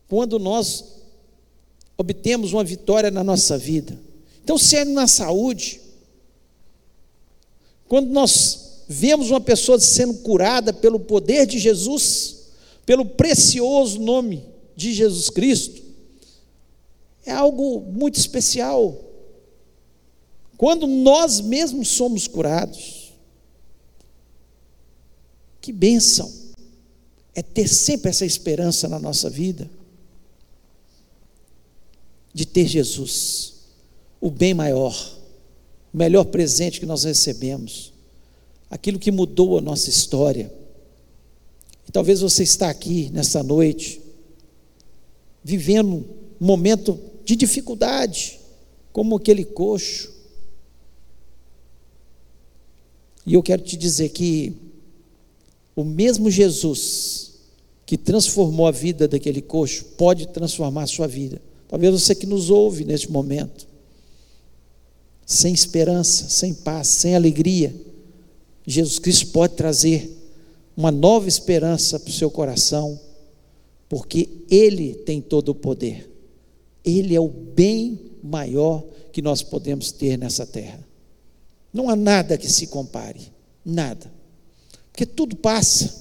quando 0.07 0.39
nós 0.39 0.95
obtemos 1.97 2.53
uma 2.53 2.63
vitória 2.63 3.09
na 3.09 3.23
nossa 3.23 3.57
vida. 3.57 3.99
Então, 4.43 4.57
se 4.57 4.77
é 4.77 4.85
na 4.85 5.07
saúde, 5.07 5.81
quando 7.87 8.09
nós 8.09 8.83
vemos 8.87 9.31
uma 9.31 9.41
pessoa 9.41 9.79
sendo 9.79 10.15
curada 10.15 10.71
pelo 10.71 10.99
poder 10.99 11.47
de 11.47 11.57
Jesus, 11.57 12.49
pelo 12.85 13.05
precioso 13.05 13.99
nome 13.99 14.43
de 14.75 14.93
Jesus 14.93 15.29
Cristo, 15.29 15.81
é 17.25 17.31
algo 17.31 17.81
muito 17.81 18.15
especial. 18.15 18.95
Quando 20.57 20.85
nós 20.85 21.41
mesmos 21.41 21.89
somos 21.89 22.27
curados, 22.27 22.94
que 25.65 25.73
bênção 25.73 26.31
é 27.33 27.41
ter 27.41 27.67
sempre 27.67 28.09
essa 28.09 28.23
esperança 28.23 28.87
na 28.87 28.99
nossa 28.99 29.31
vida, 29.31 29.67
de 32.31 32.45
ter 32.45 32.67
Jesus, 32.67 33.55
o 34.21 34.29
bem 34.29 34.53
maior 34.53 35.15
o 35.91 35.97
melhor 35.97 36.25
presente 36.25 36.81
que 36.81 36.85
nós 36.85 37.05
recebemos, 37.05 37.93
aquilo 38.69 38.99
que 38.99 39.13
mudou 39.13 39.57
a 39.57 39.61
nossa 39.61 39.89
história. 39.89 40.53
E 41.87 41.91
talvez 41.91 42.19
você 42.19 42.43
está 42.43 42.69
aqui 42.69 43.09
nessa 43.13 43.41
noite, 43.41 44.01
vivendo 45.41 46.05
um 46.41 46.45
momento 46.45 46.99
de 47.23 47.37
dificuldade, 47.37 48.41
como 48.91 49.15
aquele 49.15 49.45
coxo. 49.45 50.13
E 53.25 53.35
eu 53.35 53.41
quero 53.41 53.61
te 53.61 53.77
dizer 53.77 54.09
que 54.09 54.64
o 55.75 55.83
mesmo 55.83 56.31
Jesus 56.31 57.33
que 57.85 57.97
transformou 57.97 58.67
a 58.67 58.71
vida 58.71 59.07
daquele 59.07 59.41
coxo 59.41 59.85
pode 59.97 60.27
transformar 60.27 60.83
a 60.83 60.87
sua 60.87 61.07
vida. 61.07 61.41
Talvez 61.67 61.91
você 61.91 62.15
que 62.15 62.25
nos 62.25 62.49
ouve 62.49 62.85
neste 62.85 63.11
momento 63.11 63.67
sem 65.25 65.53
esperança, 65.53 66.29
sem 66.29 66.53
paz, 66.53 66.87
sem 66.87 67.15
alegria, 67.15 67.75
Jesus 68.65 68.99
Cristo 68.99 69.27
pode 69.27 69.55
trazer 69.55 70.11
uma 70.77 70.91
nova 70.91 71.27
esperança 71.27 71.99
para 71.99 72.09
o 72.09 72.13
seu 72.13 72.29
coração, 72.29 72.99
porque 73.89 74.29
Ele 74.49 74.93
tem 74.93 75.21
todo 75.21 75.49
o 75.49 75.55
poder. 75.55 76.09
Ele 76.83 77.15
é 77.15 77.19
o 77.19 77.27
bem 77.27 77.99
maior 78.23 78.83
que 79.11 79.21
nós 79.21 79.41
podemos 79.41 79.91
ter 79.91 80.17
nessa 80.17 80.45
terra. 80.45 80.85
Não 81.73 81.89
há 81.89 81.95
nada 81.95 82.37
que 82.37 82.47
se 82.47 82.67
compare, 82.67 83.21
nada. 83.63 84.14
Porque 84.95 85.05
tudo 85.05 85.35
passa. 85.35 85.93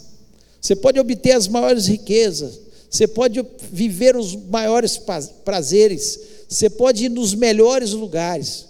Você 0.60 0.76
pode 0.76 1.00
obter 1.00 1.32
as 1.32 1.48
maiores 1.48 1.88
riquezas, 1.88 2.60
você 2.88 3.08
pode 3.08 3.44
viver 3.72 4.14
os 4.14 4.36
maiores 4.36 4.96
prazeres, 5.44 6.20
você 6.48 6.70
pode 6.70 7.06
ir 7.06 7.08
nos 7.08 7.34
melhores 7.34 7.90
lugares, 7.90 8.66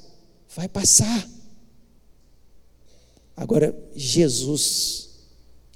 vai 0.56 0.66
passar. 0.66 1.28
Agora, 3.36 3.76
Jesus, 3.94 5.10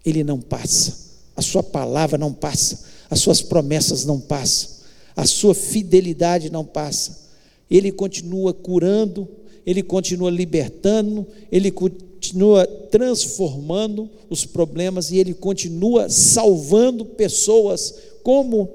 Ele 0.02 0.24
não 0.24 0.40
passa, 0.40 0.96
a 1.36 1.42
Sua 1.42 1.62
palavra 1.62 2.16
não 2.16 2.32
passa, 2.32 2.86
as 3.10 3.20
Suas 3.20 3.42
promessas 3.42 4.06
não 4.06 4.18
passam, 4.18 4.70
a 5.14 5.26
Sua 5.26 5.54
fidelidade 5.54 6.50
não 6.50 6.64
passa. 6.64 7.28
Ele 7.70 7.92
continua 7.92 8.54
curando, 8.54 9.28
Ele 9.66 9.82
continua 9.82 10.30
libertando, 10.30 11.26
Ele 11.52 11.70
continua 12.18 12.66
transformando 12.66 14.10
os 14.28 14.44
problemas 14.44 15.12
e 15.12 15.18
Ele 15.18 15.32
continua 15.32 16.10
salvando 16.10 17.04
pessoas 17.04 17.94
como 18.24 18.68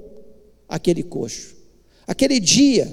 aquele 0.67 1.03
coxo. 1.03 1.53
Aquele 2.07 2.39
dia, 2.39 2.91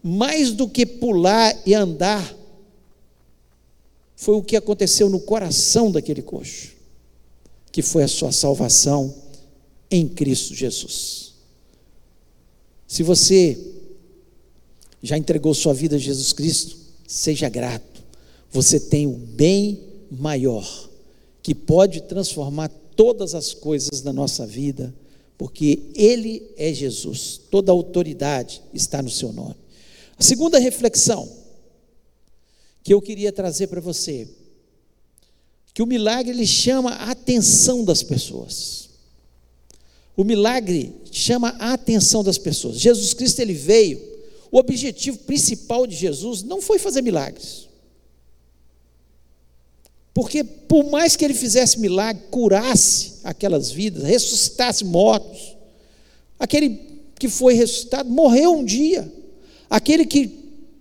mais 0.00 0.52
do 0.52 0.68
que 0.68 0.86
pular 0.86 1.60
e 1.66 1.74
andar, 1.74 2.36
foi 4.14 4.36
o 4.36 4.42
que 4.42 4.56
aconteceu 4.56 5.10
no 5.10 5.20
coração 5.20 5.90
daquele 5.90 6.22
coxo, 6.22 6.72
que 7.72 7.82
foi 7.82 8.04
a 8.04 8.08
sua 8.08 8.30
salvação 8.30 9.12
em 9.90 10.08
Cristo 10.08 10.54
Jesus. 10.54 11.34
Se 12.86 13.02
você 13.02 13.58
já 15.02 15.18
entregou 15.18 15.52
sua 15.54 15.74
vida 15.74 15.96
a 15.96 15.98
Jesus 15.98 16.32
Cristo, 16.32 16.76
seja 17.06 17.48
grato. 17.48 18.02
Você 18.50 18.80
tem 18.80 19.06
o 19.06 19.12
bem 19.12 19.87
maior 20.10 20.88
que 21.42 21.54
pode 21.54 22.02
transformar 22.02 22.68
todas 22.94 23.34
as 23.34 23.54
coisas 23.54 24.00
da 24.00 24.12
nossa 24.12 24.46
vida, 24.46 24.94
porque 25.36 25.80
Ele 25.94 26.50
é 26.56 26.72
Jesus. 26.72 27.40
Toda 27.50 27.72
autoridade 27.72 28.62
está 28.74 29.00
no 29.00 29.10
seu 29.10 29.32
nome. 29.32 29.56
A 30.18 30.22
segunda 30.22 30.58
reflexão 30.58 31.28
que 32.82 32.94
eu 32.94 33.02
queria 33.02 33.30
trazer 33.30 33.66
para 33.66 33.80
você. 33.82 34.26
Que 35.74 35.82
o 35.82 35.86
milagre 35.86 36.32
ele 36.32 36.46
chama 36.46 36.90
a 36.90 37.10
atenção 37.10 37.84
das 37.84 38.02
pessoas. 38.02 38.88
O 40.16 40.24
milagre 40.24 40.94
chama 41.12 41.50
a 41.60 41.74
atenção 41.74 42.24
das 42.24 42.38
pessoas. 42.38 42.80
Jesus 42.80 43.14
Cristo 43.14 43.40
ele 43.40 43.52
veio, 43.52 44.00
o 44.50 44.58
objetivo 44.58 45.18
principal 45.18 45.86
de 45.86 45.94
Jesus 45.94 46.42
não 46.42 46.60
foi 46.60 46.78
fazer 46.78 47.02
milagres. 47.02 47.67
Porque 50.18 50.42
por 50.42 50.90
mais 50.90 51.14
que 51.14 51.24
ele 51.24 51.32
fizesse 51.32 51.78
milagre, 51.78 52.24
curasse 52.28 53.20
aquelas 53.22 53.70
vidas, 53.70 54.02
ressuscitasse 54.02 54.84
mortos, 54.84 55.56
aquele 56.40 56.76
que 57.20 57.28
foi 57.28 57.54
ressuscitado 57.54 58.10
morreu 58.10 58.56
um 58.56 58.64
dia. 58.64 59.08
Aquele 59.70 60.04
que 60.04 60.26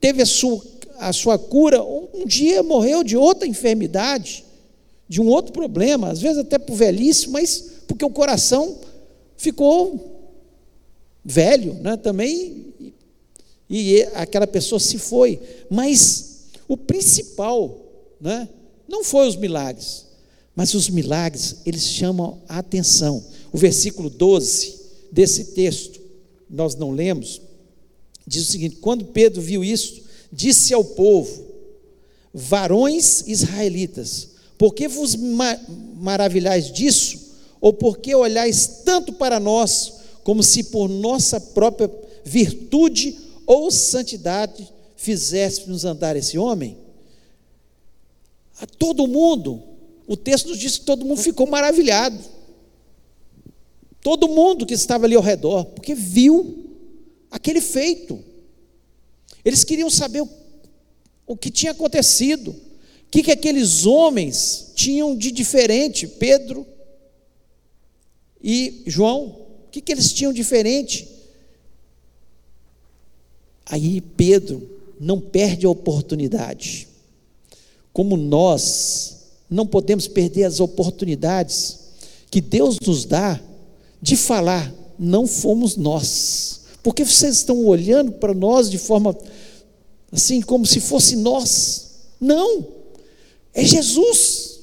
teve 0.01 0.23
a 0.23 0.25
sua 0.25 0.59
a 0.97 1.13
sua 1.13 1.37
cura, 1.37 1.83
um 1.83 2.25
dia 2.25 2.63
morreu 2.63 3.03
de 3.03 3.15
outra 3.15 3.47
enfermidade, 3.47 4.43
de 5.07 5.21
um 5.21 5.27
outro 5.27 5.53
problema, 5.53 6.09
às 6.09 6.19
vezes 6.19 6.39
até 6.39 6.57
por 6.57 6.75
velhice, 6.75 7.29
mas 7.29 7.63
porque 7.87 8.03
o 8.03 8.09
coração 8.09 8.75
ficou 9.37 10.19
velho, 11.23 11.75
né, 11.75 11.95
também, 11.95 12.73
e, 13.69 13.97
e 13.97 14.03
aquela 14.15 14.47
pessoa 14.47 14.79
se 14.79 14.97
foi. 14.97 15.39
Mas 15.69 16.47
o 16.67 16.75
principal, 16.75 17.77
né, 18.19 18.49
não 18.87 19.03
foi 19.03 19.27
os 19.27 19.35
milagres, 19.35 20.05
mas 20.55 20.73
os 20.73 20.89
milagres, 20.89 21.57
eles 21.65 21.83
chamam 21.83 22.41
a 22.47 22.59
atenção. 22.59 23.23
O 23.51 23.57
versículo 23.57 24.09
12 24.09 24.75
desse 25.11 25.45
texto, 25.45 25.99
nós 26.49 26.75
não 26.75 26.91
lemos, 26.91 27.41
diz 28.25 28.47
o 28.47 28.51
seguinte: 28.51 28.77
quando 28.77 29.05
Pedro 29.05 29.41
viu 29.41 29.63
isso, 29.63 30.01
disse 30.31 30.73
ao 30.73 30.83
povo: 30.83 31.45
Varões 32.33 33.23
israelitas, 33.27 34.29
por 34.57 34.73
que 34.73 34.87
vos 34.87 35.15
maravilhais 35.95 36.71
disso? 36.71 37.27
Ou 37.59 37.73
por 37.73 37.97
que 37.97 38.13
olhais 38.15 38.81
tanto 38.85 39.13
para 39.13 39.39
nós, 39.39 39.93
como 40.23 40.43
se 40.43 40.63
por 40.65 40.87
nossa 40.87 41.39
própria 41.39 41.89
virtude 42.23 43.17
ou 43.45 43.71
santidade 43.71 44.71
fizéssemos 44.95 45.85
andar 45.85 46.15
esse 46.15 46.37
homem? 46.37 46.77
A 48.59 48.65
todo 48.65 49.07
mundo, 49.07 49.61
o 50.07 50.17
texto 50.17 50.49
nos 50.49 50.57
diz 50.57 50.77
que 50.77 50.85
todo 50.85 51.05
mundo 51.05 51.21
ficou 51.21 51.47
maravilhado. 51.47 52.17
Todo 54.01 54.27
mundo 54.27 54.65
que 54.65 54.73
estava 54.73 55.05
ali 55.05 55.15
ao 55.15 55.21
redor, 55.21 55.65
porque 55.65 55.93
viu 55.93 56.65
aquele 57.29 57.61
feito. 57.61 58.23
Eles 59.43 59.63
queriam 59.63 59.89
saber 59.89 60.21
o, 60.21 60.29
o 61.25 61.37
que 61.37 61.51
tinha 61.51 61.71
acontecido, 61.71 62.51
o 62.51 63.09
que, 63.11 63.23
que 63.23 63.31
aqueles 63.31 63.85
homens 63.85 64.71
tinham 64.75 65.15
de 65.15 65.31
diferente, 65.31 66.07
Pedro 66.07 66.65
e 68.41 68.83
João, 68.85 69.25
o 69.25 69.69
que, 69.71 69.81
que 69.81 69.91
eles 69.91 70.11
tinham 70.13 70.33
diferente? 70.33 71.07
Aí 73.65 74.01
Pedro 74.01 74.69
não 74.99 75.19
perde 75.19 75.65
a 75.65 75.69
oportunidade. 75.69 76.86
Como 77.97 78.15
nós 78.15 79.15
não 79.49 79.65
podemos 79.65 80.07
perder 80.07 80.43
as 80.43 80.59
oportunidades 80.59 81.79
que 82.29 82.39
Deus 82.39 82.79
nos 82.79 83.05
dá 83.05 83.41
de 83.99 84.15
falar, 84.15 84.71
não 84.99 85.25
fomos 85.25 85.75
nós. 85.75 86.61
Porque 86.83 87.03
vocês 87.03 87.37
estão 87.37 87.65
olhando 87.65 88.11
para 88.11 88.35
nós 88.35 88.69
de 88.69 88.77
forma 88.77 89.17
assim, 90.11 90.41
como 90.41 90.63
se 90.63 90.79
fosse 90.79 91.15
nós. 91.15 91.87
Não, 92.21 92.67
é 93.51 93.65
Jesus 93.65 94.59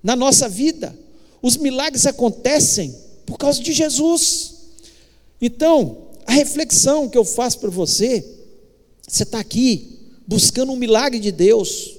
na 0.00 0.14
nossa 0.14 0.48
vida. 0.48 0.96
Os 1.42 1.56
milagres 1.56 2.06
acontecem 2.06 2.94
por 3.26 3.36
causa 3.36 3.60
de 3.60 3.72
Jesus. 3.72 4.54
Então, 5.42 6.06
a 6.24 6.30
reflexão 6.30 7.08
que 7.08 7.18
eu 7.18 7.24
faço 7.24 7.58
para 7.58 7.68
você, 7.68 8.24
você 9.08 9.24
está 9.24 9.40
aqui 9.40 9.98
buscando 10.24 10.70
um 10.70 10.76
milagre 10.76 11.18
de 11.18 11.32
Deus, 11.32 11.96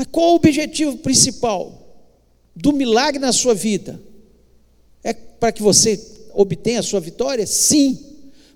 mas 0.00 0.08
qual 0.10 0.30
o 0.30 0.36
objetivo 0.36 0.96
principal 0.96 1.94
do 2.56 2.72
milagre 2.72 3.20
na 3.20 3.34
sua 3.34 3.54
vida? 3.54 4.00
É 5.04 5.12
para 5.12 5.52
que 5.52 5.60
você 5.60 6.02
obtenha 6.32 6.80
a 6.80 6.82
sua 6.82 7.00
vitória? 7.00 7.46
Sim. 7.46 7.98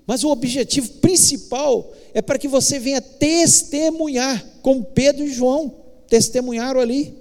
Mas 0.07 0.23
o 0.23 0.31
objetivo 0.31 0.89
principal 0.93 1.93
é 2.15 2.21
para 2.23 2.39
que 2.39 2.47
você 2.47 2.79
venha 2.79 2.99
testemunhar, 2.99 4.43
como 4.63 4.85
Pedro 4.85 5.23
e 5.23 5.31
João 5.31 5.71
testemunharam 6.07 6.81
ali. 6.81 7.13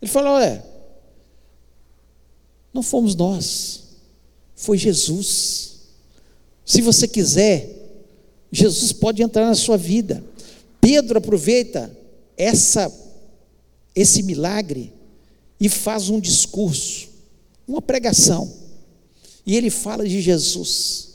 Ele 0.00 0.08
falou: 0.08 0.34
olha, 0.34 0.64
não 2.72 2.84
fomos 2.84 3.16
nós, 3.16 3.82
foi 4.54 4.78
Jesus. 4.78 5.80
Se 6.64 6.80
você 6.80 7.08
quiser, 7.08 7.68
Jesus 8.52 8.92
pode 8.92 9.24
entrar 9.24 9.46
na 9.46 9.56
sua 9.56 9.76
vida. 9.76 10.22
Pedro 10.80 11.18
aproveita 11.18 11.90
essa 12.36 13.02
esse 13.94 14.22
milagre 14.22 14.92
e 15.60 15.68
faz 15.68 16.08
um 16.08 16.20
discurso, 16.20 17.08
uma 17.66 17.80
pregação. 17.80 18.52
E 19.46 19.56
ele 19.56 19.70
fala 19.70 20.06
de 20.06 20.20
Jesus. 20.20 21.14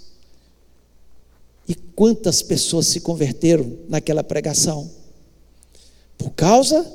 E 1.68 1.76
quantas 1.76 2.42
pessoas 2.42 2.88
se 2.88 3.02
converteram 3.02 3.78
naquela 3.88 4.24
pregação? 4.24 4.90
Por 6.18 6.32
causa 6.32 6.86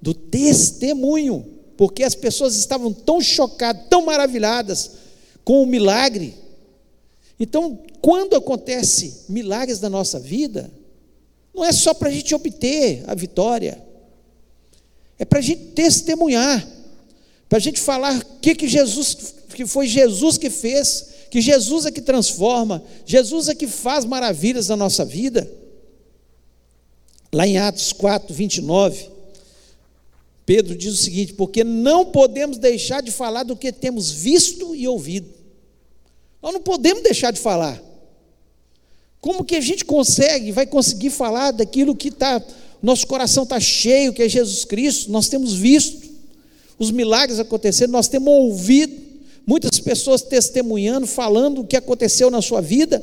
do 0.00 0.14
testemunho, 0.14 1.44
porque 1.76 2.02
as 2.02 2.14
pessoas 2.14 2.56
estavam 2.56 2.92
tão 2.92 3.20
chocadas, 3.20 3.82
tão 3.90 4.04
maravilhadas 4.04 4.92
com 5.44 5.62
o 5.62 5.66
milagre. 5.66 6.34
Então, 7.38 7.78
quando 8.00 8.36
acontece 8.36 9.24
milagres 9.28 9.80
na 9.80 9.90
nossa 9.90 10.18
vida, 10.18 10.70
não 11.54 11.64
é 11.64 11.72
só 11.72 11.92
para 11.92 12.08
a 12.08 12.12
gente 12.12 12.34
obter 12.34 13.04
a 13.06 13.14
vitória, 13.14 13.82
é 15.18 15.24
para 15.24 15.38
a 15.38 15.42
gente 15.42 15.72
testemunhar, 15.72 16.66
para 17.48 17.58
a 17.58 17.60
gente 17.60 17.80
falar 17.80 18.22
que, 18.40 18.54
que 18.54 18.68
Jesus, 18.68 19.34
que 19.54 19.66
foi 19.66 19.86
Jesus 19.86 20.36
que 20.36 20.50
fez, 20.50 21.06
que 21.30 21.40
Jesus 21.40 21.86
é 21.86 21.90
que 21.90 22.00
transforma, 22.00 22.82
Jesus 23.04 23.48
é 23.48 23.54
que 23.54 23.66
faz 23.66 24.04
maravilhas 24.04 24.68
na 24.68 24.76
nossa 24.76 25.04
vida. 25.04 25.50
Lá 27.32 27.46
em 27.46 27.58
Atos 27.58 27.92
4, 27.92 28.34
29, 28.34 29.10
Pedro 30.44 30.76
diz 30.76 30.94
o 30.94 30.96
seguinte: 30.96 31.34
porque 31.34 31.64
não 31.64 32.06
podemos 32.06 32.58
deixar 32.58 33.02
de 33.02 33.10
falar 33.10 33.42
do 33.42 33.56
que 33.56 33.72
temos 33.72 34.10
visto 34.10 34.74
e 34.74 34.86
ouvido. 34.86 35.28
Nós 36.40 36.52
não 36.52 36.62
podemos 36.62 37.02
deixar 37.02 37.32
de 37.32 37.40
falar. 37.40 37.82
Como 39.20 39.44
que 39.44 39.56
a 39.56 39.60
gente 39.60 39.84
consegue, 39.84 40.52
vai 40.52 40.66
conseguir 40.66 41.10
falar 41.10 41.50
daquilo 41.50 41.96
que 41.96 42.08
está 42.08 42.40
nosso 42.82 43.06
coração 43.06 43.44
está 43.44 43.58
cheio, 43.58 44.12
que 44.12 44.22
é 44.22 44.28
Jesus 44.28 44.64
Cristo, 44.64 45.10
nós 45.10 45.28
temos 45.28 45.54
visto 45.54 46.06
os 46.78 46.90
milagres 46.90 47.38
acontecendo, 47.38 47.90
nós 47.90 48.08
temos 48.08 48.28
ouvido 48.28 48.94
muitas 49.46 49.78
pessoas 49.78 50.22
testemunhando, 50.22 51.06
falando 51.06 51.60
o 51.60 51.66
que 51.66 51.76
aconteceu 51.76 52.30
na 52.30 52.42
sua 52.42 52.60
vida, 52.60 53.02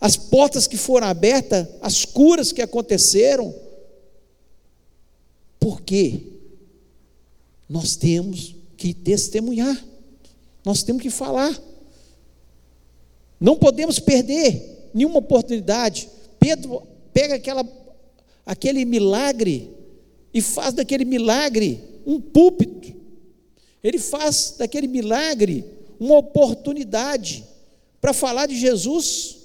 as 0.00 0.16
portas 0.16 0.66
que 0.66 0.76
foram 0.76 1.06
abertas, 1.06 1.68
as 1.80 2.04
curas 2.04 2.50
que 2.50 2.62
aconteceram. 2.62 3.54
Por 5.60 5.80
quê? 5.82 6.22
Nós 7.68 7.94
temos 7.94 8.56
que 8.76 8.92
testemunhar, 8.92 9.80
nós 10.64 10.82
temos 10.82 11.02
que 11.02 11.10
falar. 11.10 11.56
Não 13.38 13.56
podemos 13.56 13.98
perder 13.98 14.90
nenhuma 14.92 15.18
oportunidade. 15.18 16.08
Pedro 16.40 16.82
pega 17.12 17.34
aquela 17.34 17.62
aquele 18.44 18.84
milagre 18.84 19.70
e 20.32 20.40
faz 20.40 20.74
daquele 20.74 21.04
milagre 21.04 21.80
um 22.06 22.20
púlpito. 22.20 22.94
Ele 23.82 23.98
faz 23.98 24.54
daquele 24.58 24.86
milagre 24.86 25.64
uma 25.98 26.16
oportunidade 26.18 27.44
para 28.00 28.12
falar 28.12 28.46
de 28.46 28.58
Jesus. 28.58 29.38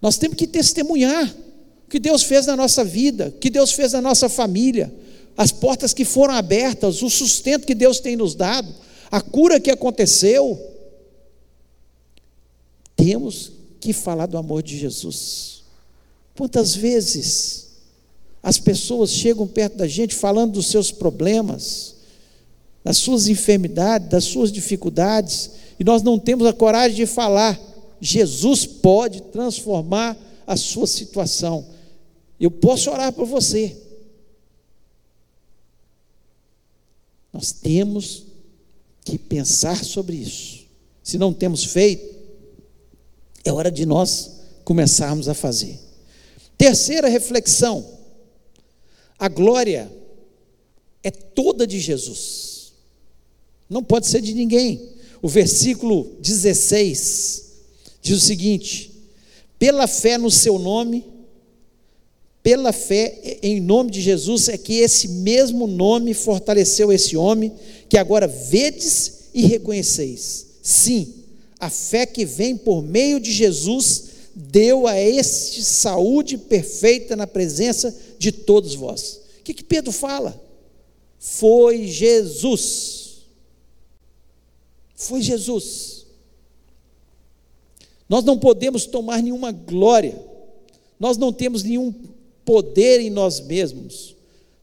Nós 0.00 0.18
temos 0.18 0.36
que 0.36 0.46
testemunhar 0.46 1.28
o 1.86 1.90
que 1.90 1.98
Deus 1.98 2.22
fez 2.22 2.46
na 2.46 2.56
nossa 2.56 2.84
vida, 2.84 3.28
o 3.28 3.38
que 3.38 3.50
Deus 3.50 3.72
fez 3.72 3.92
na 3.92 4.00
nossa 4.00 4.28
família, 4.28 4.92
as 5.36 5.52
portas 5.52 5.94
que 5.94 6.04
foram 6.04 6.34
abertas, 6.34 7.02
o 7.02 7.10
sustento 7.10 7.66
que 7.66 7.74
Deus 7.74 8.00
tem 8.00 8.16
nos 8.16 8.34
dado, 8.34 8.72
a 9.10 9.20
cura 9.20 9.60
que 9.60 9.70
aconteceu. 9.70 10.60
Temos 12.96 13.52
que 13.80 13.92
falar 13.92 14.26
do 14.26 14.38
amor 14.38 14.62
de 14.62 14.78
Jesus. 14.78 15.61
Quantas 16.36 16.74
vezes 16.74 17.68
as 18.42 18.58
pessoas 18.58 19.10
chegam 19.10 19.46
perto 19.46 19.76
da 19.76 19.86
gente 19.86 20.14
falando 20.14 20.54
dos 20.54 20.66
seus 20.66 20.90
problemas, 20.90 21.94
das 22.82 22.96
suas 22.96 23.28
enfermidades, 23.28 24.08
das 24.08 24.24
suas 24.24 24.50
dificuldades, 24.50 25.50
e 25.78 25.84
nós 25.84 26.02
não 26.02 26.18
temos 26.18 26.46
a 26.46 26.52
coragem 26.52 26.96
de 26.96 27.06
falar. 27.06 27.60
Jesus 28.00 28.66
pode 28.66 29.22
transformar 29.22 30.16
a 30.46 30.56
sua 30.56 30.86
situação. 30.86 31.64
Eu 32.40 32.50
posso 32.50 32.90
orar 32.90 33.12
por 33.12 33.26
você. 33.26 33.76
Nós 37.32 37.52
temos 37.52 38.24
que 39.04 39.16
pensar 39.16 39.84
sobre 39.84 40.16
isso. 40.16 40.66
Se 41.02 41.16
não 41.16 41.32
temos 41.32 41.64
feito, 41.64 42.14
é 43.44 43.52
hora 43.52 43.70
de 43.70 43.86
nós 43.86 44.40
começarmos 44.64 45.28
a 45.28 45.34
fazer. 45.34 45.91
Terceira 46.62 47.08
reflexão: 47.08 47.84
a 49.18 49.26
glória 49.26 49.90
é 51.02 51.10
toda 51.10 51.66
de 51.66 51.80
Jesus, 51.80 52.72
não 53.68 53.82
pode 53.82 54.06
ser 54.06 54.20
de 54.20 54.32
ninguém. 54.32 54.80
O 55.20 55.26
versículo 55.26 56.16
16 56.20 57.46
diz 58.00 58.16
o 58.16 58.20
seguinte: 58.20 58.92
pela 59.58 59.88
fé 59.88 60.16
no 60.16 60.30
seu 60.30 60.56
nome, 60.56 61.04
pela 62.44 62.72
fé 62.72 63.40
em 63.42 63.60
nome 63.60 63.90
de 63.90 64.00
Jesus, 64.00 64.48
é 64.48 64.56
que 64.56 64.74
esse 64.74 65.08
mesmo 65.08 65.66
nome 65.66 66.14
fortaleceu 66.14 66.92
esse 66.92 67.16
homem, 67.16 67.52
que 67.88 67.98
agora 67.98 68.28
vedes 68.28 69.30
e 69.34 69.46
reconheceis. 69.46 70.46
Sim, 70.62 71.12
a 71.58 71.68
fé 71.68 72.06
que 72.06 72.24
vem 72.24 72.56
por 72.56 72.84
meio 72.84 73.18
de 73.18 73.32
Jesus 73.32 74.11
deu 74.34 74.86
a 74.86 74.98
este 74.98 75.62
saúde 75.62 76.38
perfeita 76.38 77.14
na 77.16 77.26
presença 77.26 77.94
de 78.18 78.32
todos 78.32 78.74
vós. 78.74 79.20
O 79.40 79.42
que, 79.42 79.54
que 79.54 79.64
Pedro 79.64 79.92
fala? 79.92 80.40
Foi 81.18 81.86
Jesus. 81.86 83.22
Foi 84.94 85.20
Jesus. 85.20 86.06
Nós 88.08 88.24
não 88.24 88.38
podemos 88.38 88.84
tomar 88.86 89.22
nenhuma 89.22 89.52
glória, 89.52 90.22
nós 91.00 91.16
não 91.16 91.32
temos 91.32 91.62
nenhum 91.62 91.92
poder 92.44 93.00
em 93.00 93.08
nós 93.08 93.40
mesmos, 93.40 94.14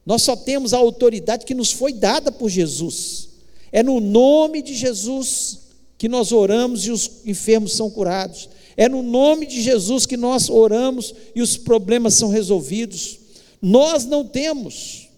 nós 0.06 0.22
só 0.22 0.36
temos 0.36 0.74
a 0.74 0.78
autoridade 0.78 1.46
que 1.46 1.56
nos 1.56 1.72
foi 1.72 1.92
dada 1.92 2.32
por 2.32 2.48
Jesus. 2.50 3.30
É 3.72 3.82
no 3.82 4.00
nome 4.00 4.62
de 4.62 4.74
Jesus 4.74 5.60
que 5.98 6.08
nós 6.08 6.32
oramos 6.32 6.86
e 6.86 6.92
os 6.92 7.26
enfermos 7.26 7.74
são 7.74 7.90
curados. 7.90 8.50
É 8.80 8.88
no 8.88 9.04
nome 9.04 9.46
de 9.46 9.62
Jesus 9.62 10.06
que 10.06 10.16
nós 10.16 10.50
oramos 10.50 11.14
e 11.36 11.42
os 11.42 11.58
problemas 11.58 12.14
são 12.14 12.30
resolvidos. 12.30 13.20
Nós 13.62 14.06
não 14.06 14.26
temos 14.26 15.10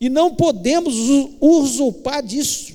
e 0.00 0.08
não 0.08 0.34
podemos 0.34 0.96
usurpar 1.40 2.24
disso. 2.24 2.74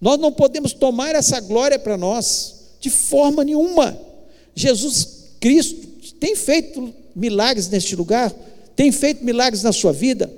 Nós 0.00 0.16
não 0.20 0.30
podemos 0.30 0.72
tomar 0.72 1.16
essa 1.16 1.40
glória 1.40 1.76
para 1.76 1.96
nós 1.96 2.76
de 2.78 2.88
forma 2.88 3.42
nenhuma. 3.42 4.00
Jesus 4.54 5.24
Cristo 5.40 6.14
tem 6.20 6.36
feito 6.36 6.94
milagres 7.12 7.68
neste 7.68 7.96
lugar, 7.96 8.32
tem 8.76 8.92
feito 8.92 9.24
milagres 9.24 9.64
na 9.64 9.72
sua 9.72 9.92
vida. 9.92 10.32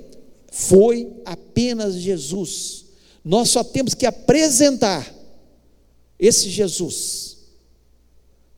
Foi 0.51 1.07
apenas 1.25 1.93
Jesus. 1.93 2.85
Nós 3.23 3.51
só 3.51 3.63
temos 3.63 3.93
que 3.93 4.07
apresentar 4.07 5.13
esse 6.17 6.49
Jesus 6.49 7.37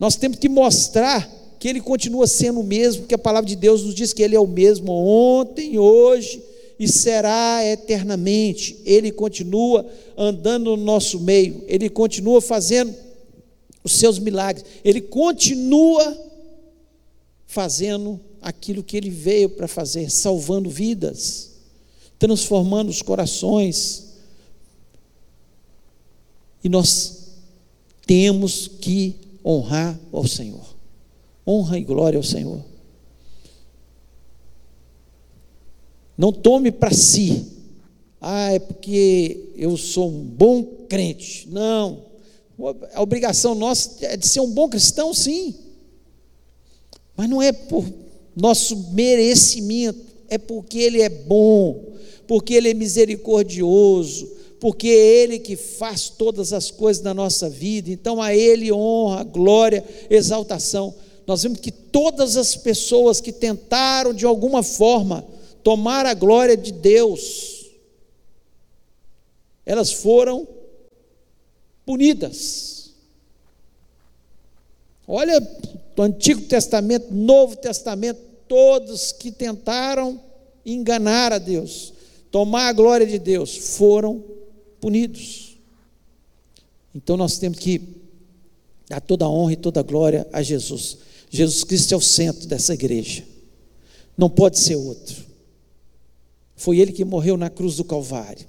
nós 0.01 0.15
temos 0.15 0.39
que 0.39 0.49
mostrar 0.49 1.31
que 1.59 1.67
Ele 1.67 1.79
continua 1.79 2.25
sendo 2.25 2.59
o 2.59 2.63
mesmo, 2.63 3.03
porque 3.03 3.13
a 3.13 3.19
palavra 3.19 3.47
de 3.47 3.55
Deus 3.55 3.83
nos 3.83 3.93
diz 3.93 4.11
que 4.13 4.23
Ele 4.23 4.35
é 4.35 4.39
o 4.39 4.47
mesmo 4.47 4.91
ontem, 4.91 5.77
hoje 5.77 6.41
e 6.79 6.87
será 6.87 7.63
eternamente. 7.63 8.79
Ele 8.83 9.11
continua 9.11 9.87
andando 10.17 10.75
no 10.75 10.83
nosso 10.83 11.19
meio, 11.19 11.63
Ele 11.67 11.87
continua 11.87 12.41
fazendo 12.41 12.95
os 13.83 13.93
seus 13.93 14.17
milagres, 14.17 14.65
Ele 14.83 15.01
continua 15.01 16.17
fazendo 17.45 18.19
aquilo 18.41 18.81
que 18.81 18.97
Ele 18.97 19.11
veio 19.11 19.49
para 19.49 19.67
fazer, 19.67 20.09
salvando 20.09 20.67
vidas, 20.67 21.51
transformando 22.17 22.89
os 22.89 23.03
corações. 23.03 24.15
E 26.63 26.69
nós 26.69 27.35
temos 28.07 28.67
que 28.67 29.29
honrar 29.43 29.99
ao 30.11 30.27
Senhor. 30.27 30.75
Honra 31.45 31.77
e 31.77 31.83
glória 31.83 32.17
ao 32.17 32.23
Senhor. 32.23 32.63
Não 36.17 36.31
tome 36.31 36.71
para 36.71 36.93
si. 36.93 37.47
Ah, 38.19 38.51
é 38.51 38.59
porque 38.59 39.49
eu 39.55 39.75
sou 39.75 40.09
um 40.09 40.23
bom 40.23 40.63
crente. 40.87 41.47
Não. 41.49 42.05
A 42.93 43.01
obrigação 43.01 43.55
nossa 43.55 44.05
é 44.05 44.15
de 44.15 44.27
ser 44.27 44.39
um 44.39 44.51
bom 44.51 44.69
cristão, 44.69 45.13
sim. 45.13 45.55
Mas 47.17 47.27
não 47.27 47.41
é 47.41 47.51
por 47.51 47.85
nosso 48.35 48.75
merecimento, 48.93 49.99
é 50.29 50.37
porque 50.37 50.77
Ele 50.79 51.01
é 51.01 51.09
bom, 51.09 51.93
porque 52.27 52.53
Ele 52.53 52.69
é 52.69 52.73
misericordioso, 52.73 54.31
porque 54.61 54.89
é 54.89 55.23
Ele 55.23 55.39
que 55.39 55.55
faz 55.55 56.07
todas 56.07 56.53
as 56.53 56.69
coisas 56.69 57.01
na 57.01 57.15
nossa 57.15 57.49
vida. 57.49 57.89
Então 57.89 58.21
a 58.21 58.35
Ele 58.35 58.71
honra, 58.71 59.23
glória, 59.23 59.83
exaltação. 60.07 60.93
Nós 61.25 61.41
vemos 61.41 61.59
que 61.59 61.71
todas 61.71 62.37
as 62.37 62.55
pessoas 62.55 63.19
que 63.19 63.31
tentaram 63.31 64.13
de 64.13 64.23
alguma 64.23 64.61
forma 64.61 65.25
tomar 65.63 66.05
a 66.05 66.13
glória 66.13 66.55
de 66.55 66.71
Deus, 66.71 67.71
elas 69.65 69.91
foram 69.91 70.47
punidas. 71.83 72.91
Olha, 75.07 75.41
do 75.95 76.03
Antigo 76.03 76.41
Testamento, 76.41 77.11
Novo 77.11 77.55
Testamento, 77.55 78.21
todos 78.47 79.11
que 79.11 79.31
tentaram 79.31 80.21
enganar 80.63 81.33
a 81.33 81.39
Deus, 81.39 81.93
tomar 82.29 82.67
a 82.67 82.73
glória 82.73 83.07
de 83.07 83.17
Deus, 83.17 83.57
foram 83.57 84.30
punidos. 84.81 85.57
Então 86.93 87.15
nós 87.15 87.37
temos 87.37 87.59
que 87.59 87.81
dar 88.89 88.99
toda 88.99 89.23
a 89.23 89.29
honra 89.29 89.53
e 89.53 89.57
toda 89.57 89.79
a 89.79 89.83
glória 89.83 90.27
a 90.33 90.41
Jesus. 90.41 90.97
Jesus 91.29 91.63
Cristo 91.63 91.93
é 91.93 91.97
o 91.97 92.01
centro 92.01 92.47
dessa 92.47 92.73
igreja. 92.73 93.23
Não 94.17 94.29
pode 94.29 94.59
ser 94.59 94.75
outro. 94.75 95.23
Foi 96.57 96.79
ele 96.79 96.91
que 96.91 97.05
morreu 97.05 97.37
na 97.37 97.49
cruz 97.49 97.77
do 97.77 97.85
Calvário. 97.85 98.45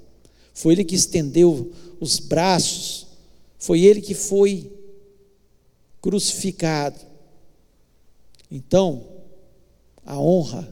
Foi 0.53 0.73
ele 0.73 0.85
que 0.85 0.97
estendeu 0.97 1.71
os 2.01 2.19
braços. 2.19 3.07
Foi 3.59 3.81
ele 3.83 4.01
que 4.01 4.15
foi 4.15 4.71
crucificado. 6.01 6.99
Então, 8.51 9.07
a 10.05 10.19
honra, 10.19 10.69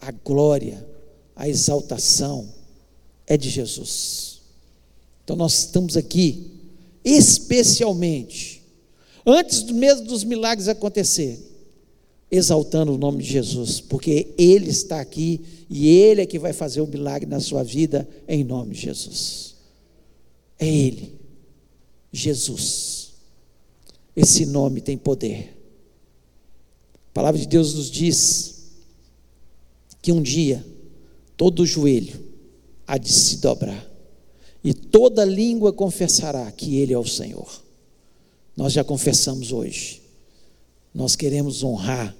a 0.00 0.10
glória, 0.10 0.84
a 1.36 1.48
exaltação 1.48 2.52
é 3.26 3.36
de 3.36 3.48
Jesus. 3.48 4.37
Então, 5.28 5.36
nós 5.36 5.58
estamos 5.58 5.94
aqui, 5.94 6.52
especialmente, 7.04 8.62
antes 9.26 9.62
mesmo 9.64 10.06
dos 10.06 10.24
milagres 10.24 10.68
acontecerem, 10.68 11.38
exaltando 12.30 12.94
o 12.94 12.96
nome 12.96 13.22
de 13.22 13.28
Jesus, 13.28 13.78
porque 13.78 14.28
Ele 14.38 14.70
está 14.70 14.98
aqui 14.98 15.42
e 15.68 15.86
Ele 15.86 16.22
é 16.22 16.26
que 16.26 16.38
vai 16.38 16.54
fazer 16.54 16.80
o 16.80 16.86
milagre 16.86 17.28
na 17.28 17.40
sua 17.40 17.62
vida, 17.62 18.08
em 18.26 18.42
nome 18.42 18.74
de 18.74 18.80
Jesus. 18.80 19.56
É 20.58 20.66
Ele, 20.66 21.12
Jesus. 22.10 23.10
Esse 24.16 24.46
nome 24.46 24.80
tem 24.80 24.96
poder. 24.96 25.54
A 27.10 27.12
palavra 27.12 27.38
de 27.38 27.46
Deus 27.46 27.74
nos 27.74 27.90
diz 27.90 28.70
que 30.00 30.10
um 30.10 30.22
dia 30.22 30.64
todo 31.36 31.66
joelho 31.66 32.18
há 32.86 32.96
de 32.96 33.12
se 33.12 33.36
dobrar 33.36 33.87
e 34.62 34.74
toda 34.74 35.24
língua 35.24 35.72
confessará 35.72 36.50
que 36.50 36.78
Ele 36.78 36.92
é 36.92 36.98
o 36.98 37.06
Senhor. 37.06 37.62
Nós 38.56 38.72
já 38.72 38.82
confessamos 38.82 39.52
hoje. 39.52 40.02
Nós 40.92 41.14
queremos 41.14 41.62
honrar, 41.62 42.16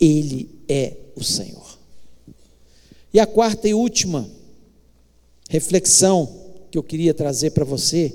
Ele 0.00 0.48
é 0.68 0.96
o 1.16 1.24
Senhor. 1.24 1.78
E 3.12 3.18
a 3.20 3.26
quarta 3.26 3.68
e 3.68 3.74
última 3.74 4.28
reflexão 5.50 6.42
que 6.70 6.78
eu 6.78 6.82
queria 6.82 7.12
trazer 7.12 7.50
para 7.50 7.64
você, 7.64 8.14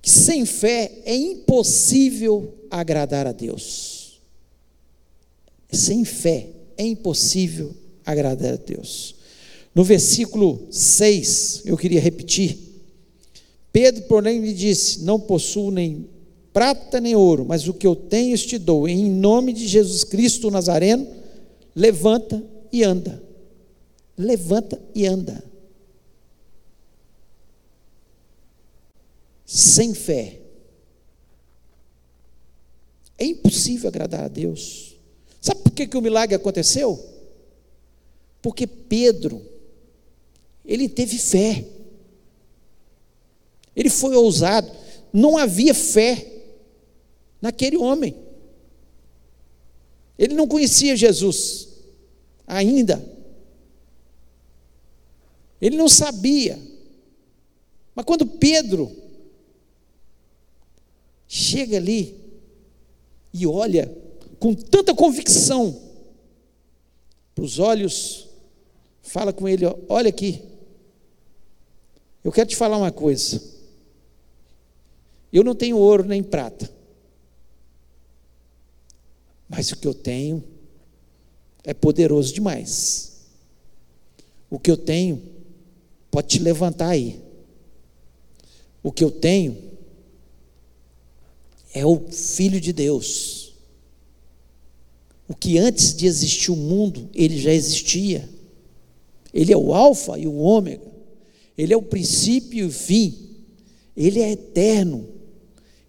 que 0.00 0.10
sem 0.10 0.46
fé 0.46 0.92
é 1.04 1.16
impossível 1.16 2.54
agradar 2.70 3.26
a 3.26 3.32
Deus. 3.32 4.20
Sem 5.70 6.04
fé 6.04 6.50
é 6.76 6.84
impossível 6.84 7.74
agradar 8.04 8.54
a 8.54 8.56
Deus. 8.56 9.16
No 9.74 9.84
versículo 9.84 10.66
6, 10.70 11.62
eu 11.64 11.76
queria 11.76 12.00
repetir. 12.00 12.58
Pedro, 13.72 14.02
porém, 14.02 14.40
lhe 14.40 14.52
disse: 14.52 15.02
Não 15.02 15.18
possuo 15.18 15.70
nem 15.70 16.08
prata 16.52 17.00
nem 17.00 17.16
ouro, 17.16 17.46
mas 17.46 17.66
o 17.66 17.72
que 17.72 17.86
eu 17.86 17.96
tenho 17.96 18.36
te 18.36 18.58
dou. 18.58 18.86
Em 18.86 19.10
nome 19.10 19.52
de 19.52 19.66
Jesus 19.66 20.04
Cristo 20.04 20.50
Nazareno, 20.50 21.06
levanta 21.74 22.42
e 22.70 22.84
anda. 22.84 23.22
Levanta 24.16 24.80
e 24.94 25.06
anda. 25.06 25.42
Sem 29.46 29.94
fé, 29.94 30.38
é 33.18 33.24
impossível 33.24 33.88
agradar 33.88 34.24
a 34.24 34.28
Deus. 34.28 34.96
Sabe 35.40 35.60
por 35.60 35.72
que, 35.72 35.86
que 35.86 35.96
o 35.96 36.02
milagre 36.02 36.34
aconteceu? 36.34 36.98
Porque 38.40 38.66
Pedro, 38.66 39.40
ele 40.64 40.88
teve 40.88 41.18
fé. 41.18 41.64
Ele 43.74 43.90
foi 43.90 44.14
ousado. 44.14 44.70
Não 45.12 45.36
havia 45.36 45.74
fé 45.74 46.26
naquele 47.40 47.76
homem. 47.76 48.16
Ele 50.18 50.34
não 50.34 50.46
conhecia 50.46 50.96
Jesus 50.96 51.68
ainda. 52.46 53.04
Ele 55.60 55.76
não 55.76 55.88
sabia. 55.88 56.58
Mas 57.94 58.04
quando 58.04 58.26
Pedro 58.26 58.90
chega 61.26 61.76
ali 61.76 62.20
e 63.32 63.46
olha 63.46 63.90
com 64.38 64.54
tanta 64.54 64.94
convicção 64.94 65.80
para 67.34 67.44
os 67.44 67.58
olhos, 67.58 68.28
fala 69.02 69.32
com 69.32 69.48
ele: 69.48 69.64
olha 69.88 70.08
aqui, 70.08 70.51
eu 72.24 72.30
quero 72.30 72.48
te 72.48 72.56
falar 72.56 72.76
uma 72.76 72.92
coisa. 72.92 73.42
Eu 75.32 75.42
não 75.42 75.54
tenho 75.54 75.76
ouro 75.76 76.04
nem 76.04 76.22
prata. 76.22 76.70
Mas 79.48 79.72
o 79.72 79.76
que 79.76 79.86
eu 79.86 79.94
tenho 79.94 80.44
é 81.64 81.74
poderoso 81.74 82.32
demais. 82.32 83.12
O 84.50 84.58
que 84.58 84.70
eu 84.70 84.76
tenho 84.76 85.22
pode 86.10 86.28
te 86.28 86.38
levantar 86.38 86.90
aí. 86.90 87.20
O 88.82 88.92
que 88.92 89.02
eu 89.02 89.10
tenho 89.10 89.56
é 91.72 91.86
o 91.86 91.98
Filho 92.10 92.60
de 92.60 92.72
Deus. 92.72 93.54
O 95.26 95.34
que 95.34 95.56
antes 95.58 95.94
de 95.94 96.06
existir 96.06 96.50
o 96.50 96.56
mundo, 96.56 97.08
ele 97.14 97.38
já 97.38 97.52
existia. 97.52 98.28
Ele 99.32 99.52
é 99.52 99.56
o 99.56 99.72
Alfa 99.72 100.18
e 100.18 100.26
o 100.26 100.36
Ômega. 100.36 100.91
Ele 101.56 101.72
é 101.72 101.76
o 101.76 101.82
princípio 101.82 102.60
e 102.60 102.64
o 102.64 102.70
fim. 102.70 103.30
Ele 103.96 104.20
é 104.20 104.32
eterno. 104.32 105.08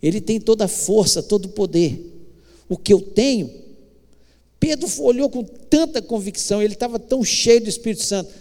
Ele 0.02 0.19
tem 0.19 0.39
toda 0.39 0.65
a 0.65 0.67
força, 0.67 1.23
todo 1.23 1.45
o 1.45 1.49
poder 1.49 2.13
o 2.73 2.78
que 2.78 2.93
eu 2.93 3.02
tenho. 3.02 3.63
Pedro 4.60 4.89
olhou 5.02 5.30
com 5.30 5.43
tanta 5.43 6.02
convicção, 6.02 6.62
ele 6.62 6.73
estava 6.73 6.97
tão 6.97 7.23
cheio 7.23 7.62
do 7.62 7.69
Espírito 7.69 8.04
Santo, 8.04 8.34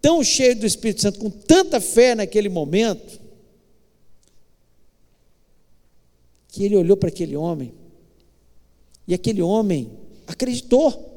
tão 0.00 0.24
cheio 0.24 0.56
do 0.56 0.66
Espírito 0.66 1.02
Santo, 1.02 1.18
com 1.18 1.30
tanta 1.30 1.80
fé 1.80 2.14
naquele 2.14 2.48
momento, 2.48 3.20
que 6.48 6.64
ele 6.64 6.76
olhou 6.76 6.96
para 6.96 7.08
aquele 7.08 7.36
homem, 7.36 7.72
e 9.06 9.14
aquele 9.14 9.42
homem 9.42 9.90
acreditou. 10.26 11.12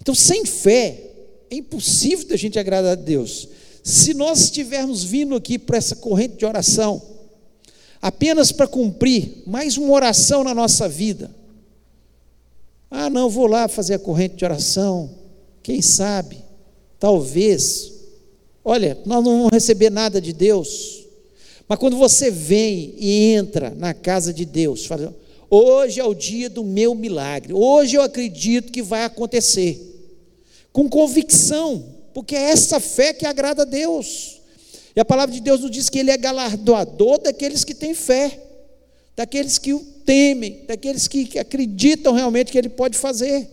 Então, 0.00 0.14
sem 0.14 0.44
fé, 0.44 1.09
é 1.50 1.56
impossível 1.56 2.28
da 2.28 2.36
gente 2.36 2.58
agradar 2.58 2.92
a 2.92 2.94
Deus. 2.94 3.48
Se 3.82 4.14
nós 4.14 4.40
estivermos 4.42 5.02
vindo 5.02 5.34
aqui 5.34 5.58
para 5.58 5.76
essa 5.76 5.96
corrente 5.96 6.36
de 6.36 6.46
oração, 6.46 7.02
apenas 8.00 8.52
para 8.52 8.68
cumprir 8.68 9.42
mais 9.46 9.76
uma 9.76 9.92
oração 9.92 10.44
na 10.44 10.54
nossa 10.54 10.88
vida. 10.88 11.34
Ah, 12.88 13.10
não, 13.10 13.28
vou 13.28 13.46
lá 13.46 13.66
fazer 13.66 13.94
a 13.94 13.98
corrente 13.98 14.36
de 14.36 14.44
oração. 14.44 15.10
Quem 15.62 15.82
sabe? 15.82 16.38
Talvez. 17.00 17.92
Olha, 18.64 18.96
nós 19.04 19.24
não 19.24 19.38
vamos 19.38 19.50
receber 19.52 19.90
nada 19.90 20.20
de 20.20 20.32
Deus. 20.32 21.04
Mas 21.66 21.78
quando 21.78 21.96
você 21.96 22.30
vem 22.30 22.94
e 22.96 23.32
entra 23.32 23.70
na 23.70 23.94
casa 23.94 24.32
de 24.32 24.44
Deus, 24.44 24.86
fala, 24.86 25.16
hoje 25.48 26.00
é 26.00 26.04
o 26.04 26.14
dia 26.14 26.48
do 26.48 26.62
meu 26.64 26.94
milagre. 26.94 27.52
Hoje 27.52 27.96
eu 27.96 28.02
acredito 28.02 28.72
que 28.72 28.82
vai 28.82 29.04
acontecer. 29.04 29.89
Com 30.72 30.88
convicção, 30.88 31.84
porque 32.14 32.34
é 32.36 32.50
essa 32.50 32.78
fé 32.80 33.12
que 33.12 33.26
agrada 33.26 33.62
a 33.62 33.64
Deus. 33.64 34.40
E 34.94 35.00
a 35.00 35.04
palavra 35.04 35.34
de 35.34 35.40
Deus 35.40 35.60
nos 35.60 35.70
diz 35.70 35.88
que 35.88 35.98
Ele 35.98 36.10
é 36.10 36.16
galardoador 36.16 37.20
daqueles 37.20 37.64
que 37.64 37.74
têm 37.74 37.94
fé, 37.94 38.40
daqueles 39.16 39.58
que 39.58 39.72
o 39.72 39.80
temem, 39.80 40.64
daqueles 40.66 41.06
que 41.06 41.38
acreditam 41.38 42.12
realmente 42.12 42.50
que 42.50 42.58
Ele 42.58 42.68
pode 42.68 42.98
fazer. 42.98 43.48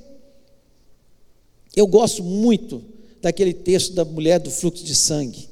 Eu 1.76 1.86
gosto 1.86 2.24
muito 2.24 2.84
daquele 3.22 3.54
texto 3.54 3.94
da 3.94 4.04
mulher 4.04 4.40
do 4.40 4.50
fluxo 4.50 4.84
de 4.84 4.96
sangue. 4.96 5.48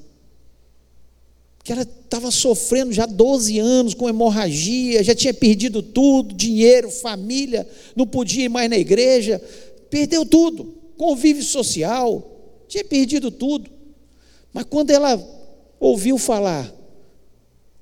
Que 1.63 1.71
ela 1.71 1.82
estava 1.82 2.32
sofrendo 2.32 2.93
já 2.93 3.06
12 3.06 3.60
anos 3.60 3.93
com 3.93 4.10
hemorragia, 4.10 5.04
já 5.04 5.13
tinha 5.13 5.34
perdido 5.34 5.82
tudo, 5.82 6.34
dinheiro, 6.34 6.89
família, 6.89 7.67
não 7.95 8.08
podia 8.08 8.45
ir 8.45 8.49
mais 8.49 8.69
na 8.69 8.78
igreja, 8.78 9.41
perdeu 9.89 10.25
tudo, 10.25 10.73
convívio 10.97 11.43
social, 11.43 12.63
tinha 12.67 12.84
perdido 12.84 13.29
tudo. 13.31 13.69
Mas 14.53 14.65
quando 14.69 14.91
ela 14.91 15.21
ouviu 15.79 16.17
falar, 16.17 16.73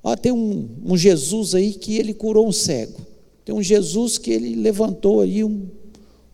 ó, 0.03 0.15
tem 0.15 0.31
um, 0.31 0.69
um 0.85 0.97
Jesus 0.97 1.55
aí 1.55 1.73
que 1.73 1.97
ele 1.97 2.13
curou 2.13 2.47
um 2.47 2.51
cego, 2.51 2.99
tem 3.45 3.53
um 3.53 3.61
Jesus 3.61 4.17
que 4.17 4.31
ele 4.31 4.55
levantou 4.55 5.21
aí 5.21 5.43
um, 5.43 5.67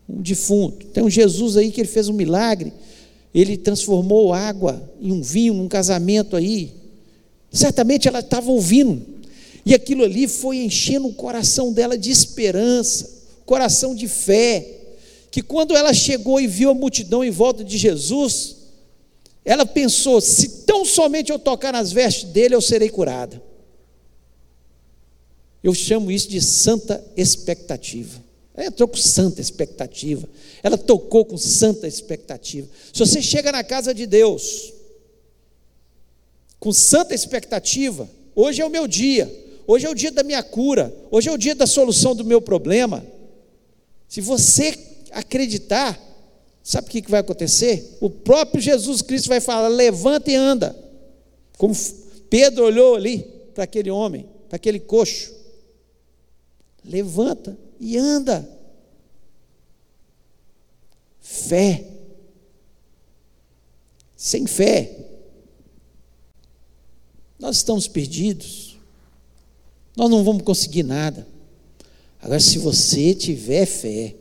um 0.08 0.22
defunto. 0.22 0.86
Tem 0.86 1.02
um 1.02 1.10
Jesus 1.10 1.56
aí 1.56 1.70
que 1.70 1.80
ele 1.80 1.88
fez 1.88 2.08
um 2.08 2.12
milagre. 2.12 2.72
Ele 3.34 3.56
transformou 3.56 4.32
água 4.32 4.82
em 5.00 5.12
um 5.12 5.22
vinho 5.22 5.54
num 5.54 5.68
casamento 5.68 6.36
aí. 6.36 6.72
Certamente 7.50 8.06
ela 8.06 8.20
estava 8.20 8.50
ouvindo. 8.50 9.02
E 9.64 9.74
aquilo 9.74 10.04
ali 10.04 10.26
foi 10.26 10.58
enchendo 10.58 11.08
o 11.08 11.14
coração 11.14 11.72
dela 11.72 11.98
de 11.98 12.10
esperança, 12.10 13.08
coração 13.44 13.94
de 13.94 14.08
fé. 14.08 14.79
Que 15.30 15.42
quando 15.42 15.76
ela 15.76 15.94
chegou 15.94 16.40
e 16.40 16.46
viu 16.46 16.70
a 16.70 16.74
multidão 16.74 17.22
em 17.22 17.30
volta 17.30 17.62
de 17.62 17.78
Jesus, 17.78 18.56
ela 19.44 19.64
pensou: 19.64 20.20
se 20.20 20.64
tão 20.64 20.84
somente 20.84 21.30
eu 21.30 21.38
tocar 21.38 21.72
nas 21.72 21.92
vestes 21.92 22.30
dele, 22.30 22.54
eu 22.54 22.60
serei 22.60 22.88
curada. 22.88 23.40
Eu 25.62 25.74
chamo 25.74 26.10
isso 26.10 26.28
de 26.28 26.40
santa 26.40 27.04
expectativa. 27.16 28.22
Ela 28.54 28.66
entrou 28.66 28.88
com 28.88 28.96
santa 28.96 29.40
expectativa. 29.40 30.28
Ela 30.62 30.76
tocou 30.76 31.24
com 31.24 31.36
santa 31.36 31.86
expectativa. 31.86 32.68
Se 32.92 32.98
você 32.98 33.22
chega 33.22 33.52
na 33.52 33.62
casa 33.62 33.94
de 33.94 34.06
Deus 34.06 34.72
com 36.58 36.72
santa 36.72 37.14
expectativa, 37.14 38.08
hoje 38.34 38.60
é 38.60 38.66
o 38.66 38.70
meu 38.70 38.86
dia, 38.86 39.32
hoje 39.66 39.86
é 39.86 39.90
o 39.90 39.94
dia 39.94 40.10
da 40.10 40.22
minha 40.22 40.42
cura, 40.42 40.94
hoje 41.10 41.28
é 41.28 41.32
o 41.32 41.38
dia 41.38 41.54
da 41.54 41.66
solução 41.66 42.14
do 42.14 42.24
meu 42.24 42.40
problema. 42.40 43.04
Se 44.08 44.20
você 44.20 44.89
acreditar, 45.12 45.98
sabe 46.62 46.88
o 46.88 46.90
que 46.90 47.10
vai 47.10 47.20
acontecer? 47.20 47.96
O 48.00 48.08
próprio 48.10 48.60
Jesus 48.60 49.02
Cristo 49.02 49.28
vai 49.28 49.40
falar: 49.40 49.68
levanta 49.68 50.30
e 50.30 50.34
anda. 50.34 50.76
Como 51.56 51.74
Pedro 52.28 52.64
olhou 52.64 52.94
ali 52.94 53.22
para 53.54 53.64
aquele 53.64 53.90
homem, 53.90 54.26
para 54.48 54.56
aquele 54.56 54.80
coxo. 54.80 55.34
Levanta 56.84 57.56
e 57.78 57.96
anda. 57.96 58.48
Fé. 61.20 61.84
Sem 64.16 64.46
fé, 64.46 64.98
nós 67.38 67.56
estamos 67.56 67.88
perdidos. 67.88 68.78
Nós 69.96 70.10
não 70.10 70.22
vamos 70.22 70.42
conseguir 70.42 70.82
nada. 70.82 71.26
Agora, 72.20 72.38
se 72.38 72.58
você 72.58 73.14
tiver 73.14 73.64
fé, 73.64 74.14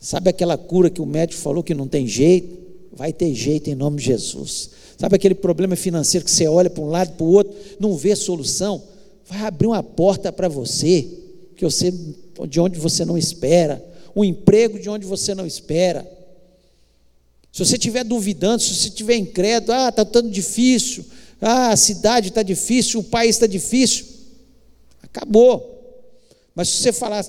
sabe 0.00 0.30
aquela 0.30 0.56
cura 0.56 0.90
que 0.90 1.00
o 1.00 1.06
médico 1.06 1.40
falou 1.40 1.62
que 1.62 1.74
não 1.74 1.88
tem 1.88 2.06
jeito? 2.06 2.56
Vai 2.92 3.12
ter 3.12 3.34
jeito 3.34 3.70
em 3.70 3.74
nome 3.74 3.98
de 3.98 4.04
Jesus. 4.04 4.70
Sabe 4.98 5.14
aquele 5.14 5.34
problema 5.34 5.76
financeiro 5.76 6.24
que 6.24 6.30
você 6.30 6.48
olha 6.48 6.68
para 6.68 6.82
um 6.82 6.88
lado 6.88 7.12
para 7.12 7.24
o 7.24 7.30
outro, 7.30 7.54
não 7.78 7.96
vê 7.96 8.16
solução? 8.16 8.82
Vai 9.26 9.42
abrir 9.42 9.68
uma 9.68 9.82
porta 9.82 10.32
para 10.32 10.48
você, 10.48 11.06
que 11.54 11.64
você 11.64 11.92
de 12.48 12.60
onde 12.60 12.78
você 12.78 13.04
não 13.04 13.18
espera, 13.18 13.84
um 14.14 14.24
emprego 14.24 14.78
de 14.78 14.88
onde 14.88 15.06
você 15.06 15.34
não 15.34 15.46
espera. 15.46 16.08
Se 17.52 17.64
você 17.64 17.74
estiver 17.74 18.04
duvidando, 18.04 18.62
se 18.62 18.74
você 18.74 18.88
estiver 18.88 19.16
incrédulo, 19.16 19.72
ah, 19.72 19.88
está 19.88 20.04
tão 20.04 20.28
difícil, 20.28 21.04
ah, 21.40 21.70
a 21.70 21.76
cidade 21.76 22.28
está 22.28 22.42
difícil, 22.42 23.00
o 23.00 23.04
país 23.04 23.36
está 23.36 23.46
difícil, 23.46 24.06
acabou. 25.02 25.76
Mas 26.54 26.68
se 26.68 26.82
você 26.82 26.92
falar, 26.92 27.24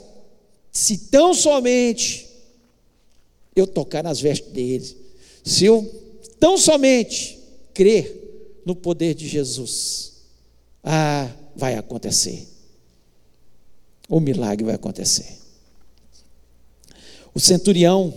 se 0.72 0.98
tão 0.98 1.34
somente 1.34 2.29
eu 3.60 3.68
tocar 3.68 4.04
nas 4.04 4.20
vestes 4.20 4.52
deles, 4.52 4.96
se 5.44 5.66
eu 5.66 5.84
tão 6.40 6.58
somente 6.58 7.40
crer 7.74 8.62
no 8.66 8.76
poder 8.76 9.14
de 9.14 9.28
Jesus, 9.28 10.14
ah, 10.84 11.30
vai 11.56 11.76
acontecer 11.76 12.48
o 14.10 14.20
milagre 14.20 14.66
vai 14.66 14.74
acontecer. 14.74 15.38
O 17.34 17.40
centurião, 17.40 18.12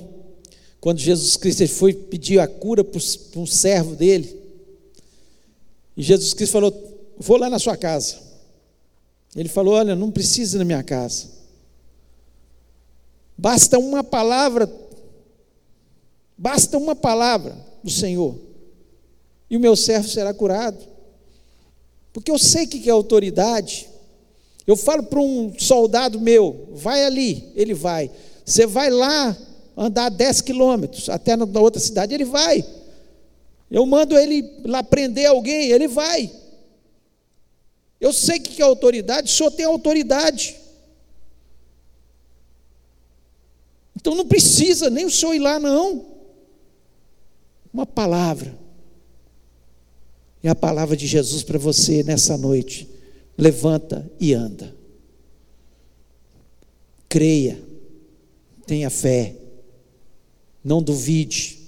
quando 0.80 0.98
Jesus 0.98 1.36
Cristo 1.36 1.68
foi 1.68 1.92
pedir 1.92 2.38
a 2.38 2.48
cura 2.48 2.82
para 2.82 2.98
um 3.36 3.46
servo 3.46 3.94
dele, 3.94 4.40
e 5.94 6.02
Jesus 6.02 6.32
Cristo 6.32 6.52
falou: 6.52 6.72
Vou 7.18 7.36
lá 7.36 7.50
na 7.50 7.58
sua 7.58 7.76
casa. 7.76 8.16
Ele 9.36 9.50
falou: 9.50 9.74
Olha, 9.74 9.94
não 9.94 10.10
precisa 10.10 10.56
ir 10.56 10.60
na 10.60 10.64
minha 10.64 10.82
casa. 10.82 11.26
Basta 13.36 13.78
uma 13.78 14.02
palavra, 14.02 14.66
basta 16.36 16.78
uma 16.78 16.94
palavra 16.94 17.56
do 17.82 17.90
Senhor, 17.90 18.36
e 19.50 19.56
o 19.56 19.60
meu 19.60 19.76
servo 19.76 20.08
será 20.08 20.32
curado. 20.32 20.92
Porque 22.12 22.30
eu 22.30 22.38
sei 22.38 22.66
que 22.66 22.88
é 22.88 22.92
autoridade. 22.92 23.88
Eu 24.66 24.76
falo 24.76 25.02
para 25.02 25.20
um 25.20 25.52
soldado 25.58 26.20
meu, 26.20 26.68
vai 26.72 27.04
ali, 27.04 27.50
ele 27.54 27.74
vai. 27.74 28.10
Você 28.44 28.66
vai 28.66 28.90
lá 28.90 29.36
andar 29.76 30.08
10 30.10 30.40
quilômetros 30.42 31.08
até 31.08 31.36
na 31.36 31.60
outra 31.60 31.80
cidade, 31.80 32.14
ele 32.14 32.24
vai. 32.24 32.64
Eu 33.70 33.84
mando 33.86 34.16
ele 34.16 34.60
lá 34.64 34.82
prender 34.82 35.26
alguém, 35.26 35.70
ele 35.70 35.88
vai. 35.88 36.30
Eu 38.00 38.12
sei 38.12 38.38
que 38.38 38.60
é 38.60 38.64
autoridade, 38.64 39.30
o 39.30 39.34
senhor 39.34 39.50
tem 39.50 39.64
autoridade. 39.64 40.56
Então 43.96 44.14
não 44.14 44.26
precisa 44.26 44.90
nem 44.90 45.04
o 45.04 45.10
senhor 45.10 45.34
ir 45.34 45.38
lá, 45.38 45.58
não. 45.58 46.11
Uma 47.72 47.86
palavra. 47.86 48.58
É 50.42 50.48
a 50.48 50.54
palavra 50.54 50.96
de 50.96 51.06
Jesus 51.06 51.42
para 51.42 51.58
você 51.58 52.02
nessa 52.02 52.36
noite 52.36 52.88
levanta 53.36 54.10
e 54.20 54.34
anda. 54.34 54.74
Creia, 57.08 57.62
tenha 58.66 58.90
fé, 58.90 59.36
não 60.64 60.82
duvide. 60.82 61.60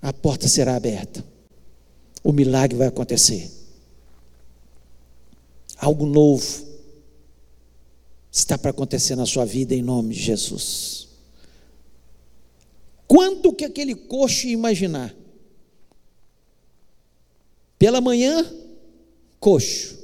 A 0.00 0.12
porta 0.12 0.46
será 0.48 0.76
aberta, 0.76 1.24
o 2.22 2.32
milagre 2.32 2.76
vai 2.76 2.88
acontecer. 2.88 3.50
Algo 5.76 6.06
novo 6.06 6.66
está 8.30 8.56
para 8.58 8.70
acontecer 8.70 9.16
na 9.16 9.26
sua 9.26 9.44
vida 9.44 9.74
em 9.74 9.82
nome 9.82 10.14
de 10.14 10.20
Jesus. 10.20 11.03
Quanto 13.06 13.52
que 13.52 13.64
aquele 13.64 13.94
coxo 13.94 14.46
ia 14.46 14.52
imaginar? 14.52 15.14
Pela 17.78 18.00
manhã, 18.00 18.50
coxo. 19.38 19.98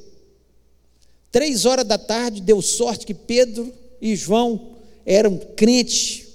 Três 1.30 1.64
horas 1.64 1.86
da 1.86 1.96
tarde, 1.96 2.40
deu 2.40 2.60
sorte 2.60 3.06
que 3.06 3.14
Pedro 3.14 3.72
e 4.00 4.16
João 4.16 4.76
eram 5.06 5.38
crentes 5.56 6.26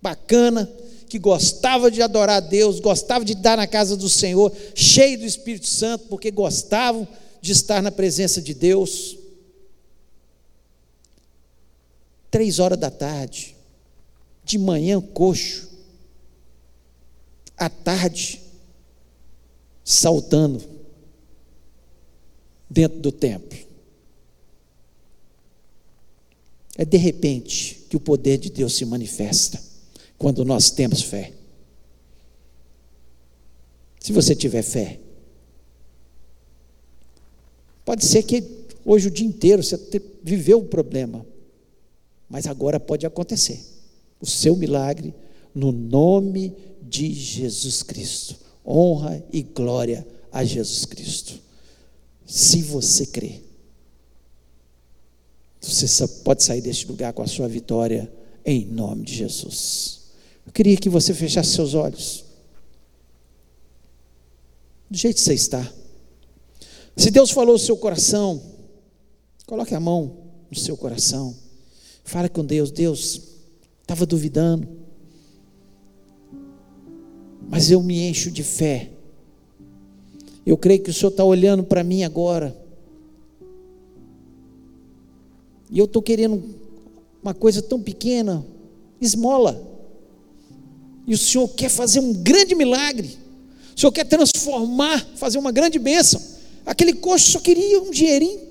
bacana, 0.00 0.70
que 1.08 1.18
gostava 1.18 1.90
de 1.90 2.02
adorar 2.02 2.36
a 2.36 2.40
Deus, 2.40 2.80
gostava 2.80 3.24
de 3.24 3.32
estar 3.32 3.56
na 3.56 3.66
casa 3.66 3.96
do 3.96 4.08
Senhor, 4.08 4.52
cheio 4.74 5.18
do 5.18 5.24
Espírito 5.24 5.66
Santo, 5.66 6.06
porque 6.08 6.30
gostavam 6.30 7.06
de 7.40 7.52
estar 7.52 7.82
na 7.82 7.90
presença 7.90 8.42
de 8.42 8.52
Deus. 8.52 9.16
Três 12.30 12.58
horas 12.58 12.78
da 12.78 12.90
tarde, 12.90 13.56
de 14.44 14.58
manhã 14.58 15.00
coxo, 15.00 15.67
à 17.58 17.68
tarde 17.68 18.40
saltando 19.84 20.62
dentro 22.68 23.00
do 23.00 23.10
templo. 23.10 23.58
É 26.76 26.84
de 26.84 26.96
repente 26.96 27.86
que 27.88 27.96
o 27.96 28.00
poder 28.00 28.38
de 28.38 28.50
Deus 28.50 28.74
se 28.74 28.84
manifesta 28.84 29.60
quando 30.16 30.44
nós 30.44 30.70
temos 30.70 31.02
fé. 31.02 31.32
Se 33.98 34.12
você 34.12 34.34
tiver 34.34 34.62
fé, 34.62 35.00
pode 37.84 38.04
ser 38.04 38.22
que 38.22 38.44
hoje 38.84 39.08
o 39.08 39.10
dia 39.10 39.26
inteiro 39.26 39.62
você 39.62 40.00
viveu 40.22 40.60
um 40.60 40.66
problema, 40.66 41.26
mas 42.28 42.46
agora 42.46 42.78
pode 42.78 43.04
acontecer 43.04 43.60
o 44.20 44.26
seu 44.26 44.54
milagre 44.54 45.14
no 45.54 45.72
nome 45.72 46.50
de 46.50 46.67
Jesus 46.90 47.82
Cristo. 47.82 48.36
Honra 48.66 49.24
e 49.32 49.42
glória 49.42 50.06
a 50.30 50.44
Jesus 50.44 50.84
Cristo. 50.84 51.40
Se 52.26 52.62
você 52.62 53.06
crê, 53.06 53.40
você 55.60 56.06
pode 56.22 56.42
sair 56.42 56.60
deste 56.60 56.86
lugar 56.86 57.12
com 57.12 57.22
a 57.22 57.26
sua 57.26 57.48
vitória 57.48 58.12
em 58.44 58.64
nome 58.64 59.04
de 59.04 59.14
Jesus. 59.14 60.00
Eu 60.46 60.52
queria 60.52 60.76
que 60.76 60.88
você 60.88 61.12
fechasse 61.12 61.50
seus 61.50 61.74
olhos. 61.74 62.24
Do 64.90 64.96
jeito 64.96 65.16
que 65.16 65.22
você 65.22 65.34
está. 65.34 65.72
Se 66.96 67.10
Deus 67.10 67.30
falou 67.30 67.54
no 67.54 67.58
seu 67.58 67.76
coração, 67.76 68.42
coloque 69.46 69.74
a 69.74 69.80
mão 69.80 70.16
no 70.50 70.58
seu 70.58 70.76
coração. 70.76 71.36
Fale 72.04 72.28
com 72.28 72.44
Deus. 72.44 72.70
Deus, 72.70 73.20
estava 73.82 74.06
duvidando. 74.06 74.77
Mas 77.48 77.70
eu 77.70 77.82
me 77.82 78.08
encho 78.08 78.30
de 78.30 78.42
fé. 78.42 78.90
Eu 80.46 80.56
creio 80.56 80.82
que 80.82 80.90
o 80.90 80.94
Senhor 80.94 81.10
está 81.10 81.24
olhando 81.24 81.64
para 81.64 81.82
mim 81.82 82.04
agora 82.04 82.56
e 85.70 85.78
eu 85.78 85.84
estou 85.84 86.02
querendo 86.02 86.42
uma 87.22 87.34
coisa 87.34 87.60
tão 87.60 87.80
pequena, 87.80 88.44
esmola. 89.00 89.62
E 91.06 91.14
o 91.14 91.18
Senhor 91.18 91.48
quer 91.48 91.68
fazer 91.68 92.00
um 92.00 92.12
grande 92.12 92.54
milagre. 92.54 93.18
O 93.76 93.80
Senhor 93.80 93.92
quer 93.92 94.04
transformar, 94.04 95.06
fazer 95.16 95.38
uma 95.38 95.52
grande 95.52 95.78
bênção. 95.78 96.20
Aquele 96.64 96.94
coxo 96.94 97.32
só 97.32 97.40
queria 97.40 97.80
um 97.80 97.90
dinheirinho. 97.90 98.48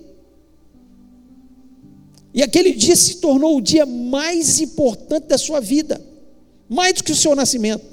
E 2.34 2.44
aquele 2.44 2.72
dia 2.74 2.96
se 2.96 3.16
tornou 3.16 3.58
o 3.58 3.62
dia 3.62 3.86
mais 3.86 4.60
importante 4.60 5.28
da 5.28 5.38
sua 5.38 5.60
vida, 5.60 6.00
mais 6.70 6.94
do 6.94 7.04
que 7.04 7.12
o 7.12 7.16
seu 7.16 7.36
nascimento, 7.36 7.84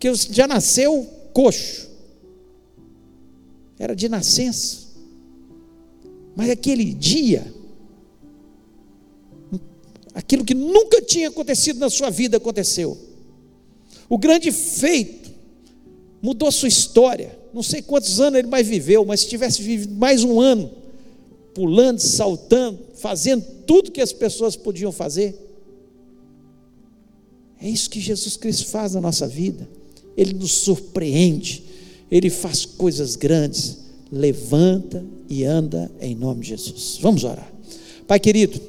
porque 0.00 0.14
já 0.32 0.48
nasceu 0.48 1.06
coxo, 1.34 1.90
era 3.78 3.94
de 3.94 4.08
nascença, 4.08 4.88
mas 6.34 6.48
aquele 6.48 6.94
dia 6.94 7.60
Aquilo 10.14 10.44
que 10.44 10.54
nunca 10.54 11.00
tinha 11.00 11.28
acontecido 11.28 11.78
na 11.78 11.88
sua 11.88 12.10
vida 12.10 12.36
aconteceu. 12.36 12.98
O 14.08 14.18
grande 14.18 14.50
feito 14.50 15.30
mudou 16.20 16.50
sua 16.50 16.68
história. 16.68 17.38
Não 17.54 17.62
sei 17.62 17.80
quantos 17.80 18.20
anos 18.20 18.38
ele 18.38 18.48
mais 18.48 18.66
viveu, 18.66 19.04
mas 19.04 19.20
se 19.20 19.28
tivesse 19.28 19.62
vivido 19.62 19.94
mais 19.94 20.24
um 20.24 20.40
ano, 20.40 20.70
pulando, 21.54 22.00
saltando, 22.00 22.78
fazendo 22.94 23.44
tudo 23.66 23.90
que 23.90 24.00
as 24.00 24.12
pessoas 24.12 24.56
podiam 24.56 24.90
fazer. 24.90 25.34
É 27.60 27.68
isso 27.68 27.88
que 27.88 28.00
Jesus 28.00 28.36
Cristo 28.36 28.66
faz 28.66 28.94
na 28.94 29.00
nossa 29.00 29.28
vida. 29.28 29.68
Ele 30.20 30.34
nos 30.34 30.52
surpreende, 30.52 31.62
ele 32.10 32.28
faz 32.28 32.66
coisas 32.66 33.16
grandes. 33.16 33.78
Levanta 34.12 35.02
e 35.30 35.44
anda 35.44 35.90
em 35.98 36.14
nome 36.14 36.42
de 36.42 36.48
Jesus. 36.48 36.98
Vamos 37.00 37.24
orar. 37.24 37.50
Pai 38.06 38.20
querido, 38.20 38.60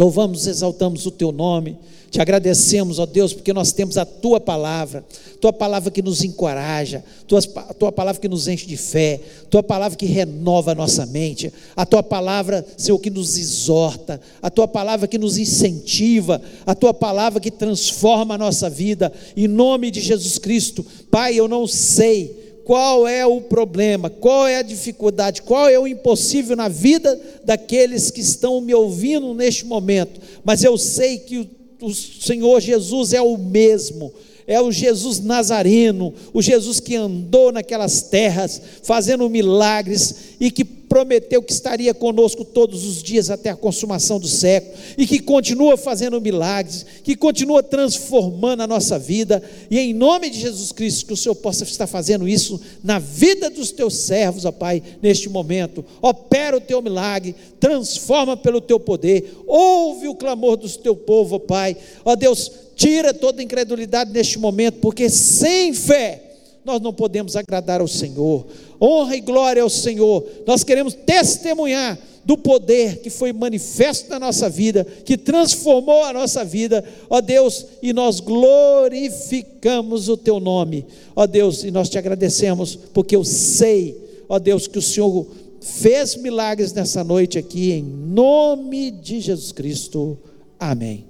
Louvamos, 0.00 0.46
exaltamos 0.46 1.04
o 1.04 1.10
teu 1.10 1.30
nome. 1.30 1.76
Te 2.10 2.22
agradecemos, 2.22 2.98
ó 2.98 3.04
Deus, 3.04 3.34
porque 3.34 3.52
nós 3.52 3.70
temos 3.70 3.98
a 3.98 4.06
tua 4.06 4.40
palavra, 4.40 5.04
tua 5.38 5.52
palavra 5.52 5.90
que 5.90 6.00
nos 6.00 6.24
encoraja, 6.24 7.04
tua, 7.28 7.42
tua 7.42 7.92
palavra 7.92 8.18
que 8.18 8.26
nos 8.26 8.48
enche 8.48 8.66
de 8.66 8.78
fé, 8.78 9.20
tua 9.50 9.62
palavra 9.62 9.98
que 9.98 10.06
renova 10.06 10.72
a 10.72 10.74
nossa 10.74 11.04
mente, 11.04 11.52
a 11.76 11.84
tua 11.84 12.02
palavra, 12.02 12.66
Senhor, 12.78 12.98
que 12.98 13.10
nos 13.10 13.36
exorta, 13.36 14.18
a 14.40 14.48
tua 14.48 14.66
palavra 14.66 15.06
que 15.06 15.18
nos 15.18 15.36
incentiva, 15.36 16.40
a 16.64 16.74
tua 16.74 16.94
palavra 16.94 17.38
que 17.38 17.50
transforma 17.50 18.36
a 18.36 18.38
nossa 18.38 18.70
vida, 18.70 19.12
em 19.36 19.46
nome 19.46 19.90
de 19.90 20.00
Jesus 20.00 20.38
Cristo. 20.38 20.82
Pai, 21.10 21.34
eu 21.34 21.46
não 21.46 21.66
sei 21.66 22.39
qual 22.70 23.08
é 23.08 23.26
o 23.26 23.40
problema, 23.40 24.08
qual 24.08 24.46
é 24.46 24.58
a 24.58 24.62
dificuldade, 24.62 25.42
qual 25.42 25.68
é 25.68 25.76
o 25.76 25.88
impossível 25.88 26.54
na 26.54 26.68
vida 26.68 27.20
daqueles 27.44 28.12
que 28.12 28.20
estão 28.20 28.60
me 28.60 28.72
ouvindo 28.72 29.34
neste 29.34 29.66
momento, 29.66 30.20
mas 30.44 30.62
eu 30.62 30.78
sei 30.78 31.18
que 31.18 31.50
o, 31.82 31.92
Senhor 31.92 32.60
Jesus 32.60 33.12
é 33.12 33.20
o 33.20 33.36
mesmo 33.36 34.12
é 34.46 34.60
o 34.60 34.70
Jesus 34.70 35.20
Nazareno, 35.20 36.14
o 36.32 36.40
Jesus 36.40 36.78
que 36.80 36.94
andou 36.96 37.52
naquelas 37.52 38.02
terras, 38.02 38.60
fazendo 38.82 39.28
milagres 39.28 40.14
e 40.40 40.50
que 40.50 40.64
prometeu 40.90 41.40
que 41.40 41.52
estaria 41.52 41.94
conosco 41.94 42.44
todos 42.44 42.84
os 42.84 43.00
dias 43.00 43.30
até 43.30 43.48
a 43.48 43.54
consumação 43.54 44.18
do 44.18 44.26
século, 44.26 44.74
e 44.98 45.06
que 45.06 45.20
continua 45.20 45.76
fazendo 45.76 46.20
milagres, 46.20 46.84
que 47.04 47.14
continua 47.14 47.62
transformando 47.62 48.64
a 48.64 48.66
nossa 48.66 48.98
vida, 48.98 49.40
e 49.70 49.78
em 49.78 49.94
nome 49.94 50.28
de 50.28 50.40
Jesus 50.40 50.72
Cristo, 50.72 51.06
que 51.06 51.12
o 51.12 51.16
Senhor 51.16 51.36
possa 51.36 51.62
estar 51.62 51.86
fazendo 51.86 52.26
isso 52.26 52.60
na 52.82 52.98
vida 52.98 53.48
dos 53.48 53.70
teus 53.70 53.94
servos, 53.94 54.44
ó 54.44 54.50
Pai, 54.50 54.82
neste 55.00 55.28
momento. 55.28 55.84
Opera 56.02 56.56
o 56.56 56.60
teu 56.60 56.82
milagre, 56.82 57.36
transforma 57.60 58.36
pelo 58.36 58.60
teu 58.60 58.80
poder, 58.80 59.32
ouve 59.46 60.08
o 60.08 60.16
clamor 60.16 60.56
do 60.56 60.68
teu 60.68 60.96
povo, 60.96 61.36
ó 61.36 61.38
Pai. 61.38 61.76
Ó 62.04 62.16
Deus, 62.16 62.50
tira 62.74 63.14
toda 63.14 63.40
incredulidade 63.40 64.10
neste 64.10 64.40
momento, 64.40 64.80
porque 64.80 65.08
sem 65.08 65.72
fé 65.72 66.29
nós 66.64 66.80
não 66.80 66.92
podemos 66.92 67.36
agradar 67.36 67.80
ao 67.80 67.88
Senhor. 67.88 68.46
Honra 68.80 69.16
e 69.16 69.20
glória 69.20 69.62
ao 69.62 69.70
Senhor. 69.70 70.24
Nós 70.46 70.62
queremos 70.62 70.94
testemunhar 70.94 71.98
do 72.24 72.36
poder 72.36 72.98
que 72.98 73.10
foi 73.10 73.32
manifesto 73.32 74.10
na 74.10 74.18
nossa 74.18 74.48
vida, 74.48 74.84
que 75.04 75.16
transformou 75.16 76.04
a 76.04 76.12
nossa 76.12 76.44
vida, 76.44 76.84
ó 77.08 77.20
Deus, 77.20 77.66
e 77.82 77.92
nós 77.92 78.20
glorificamos 78.20 80.08
o 80.08 80.16
teu 80.16 80.38
nome, 80.38 80.84
ó 81.16 81.26
Deus, 81.26 81.64
e 81.64 81.70
nós 81.70 81.88
te 81.88 81.98
agradecemos, 81.98 82.76
porque 82.92 83.16
eu 83.16 83.24
sei, 83.24 83.96
ó 84.28 84.38
Deus, 84.38 84.66
que 84.66 84.78
o 84.78 84.82
Senhor 84.82 85.26
fez 85.60 86.16
milagres 86.16 86.72
nessa 86.72 87.02
noite 87.02 87.38
aqui, 87.38 87.72
em 87.72 87.82
nome 87.82 88.90
de 88.90 89.20
Jesus 89.20 89.52
Cristo. 89.52 90.18
Amém. 90.58 91.09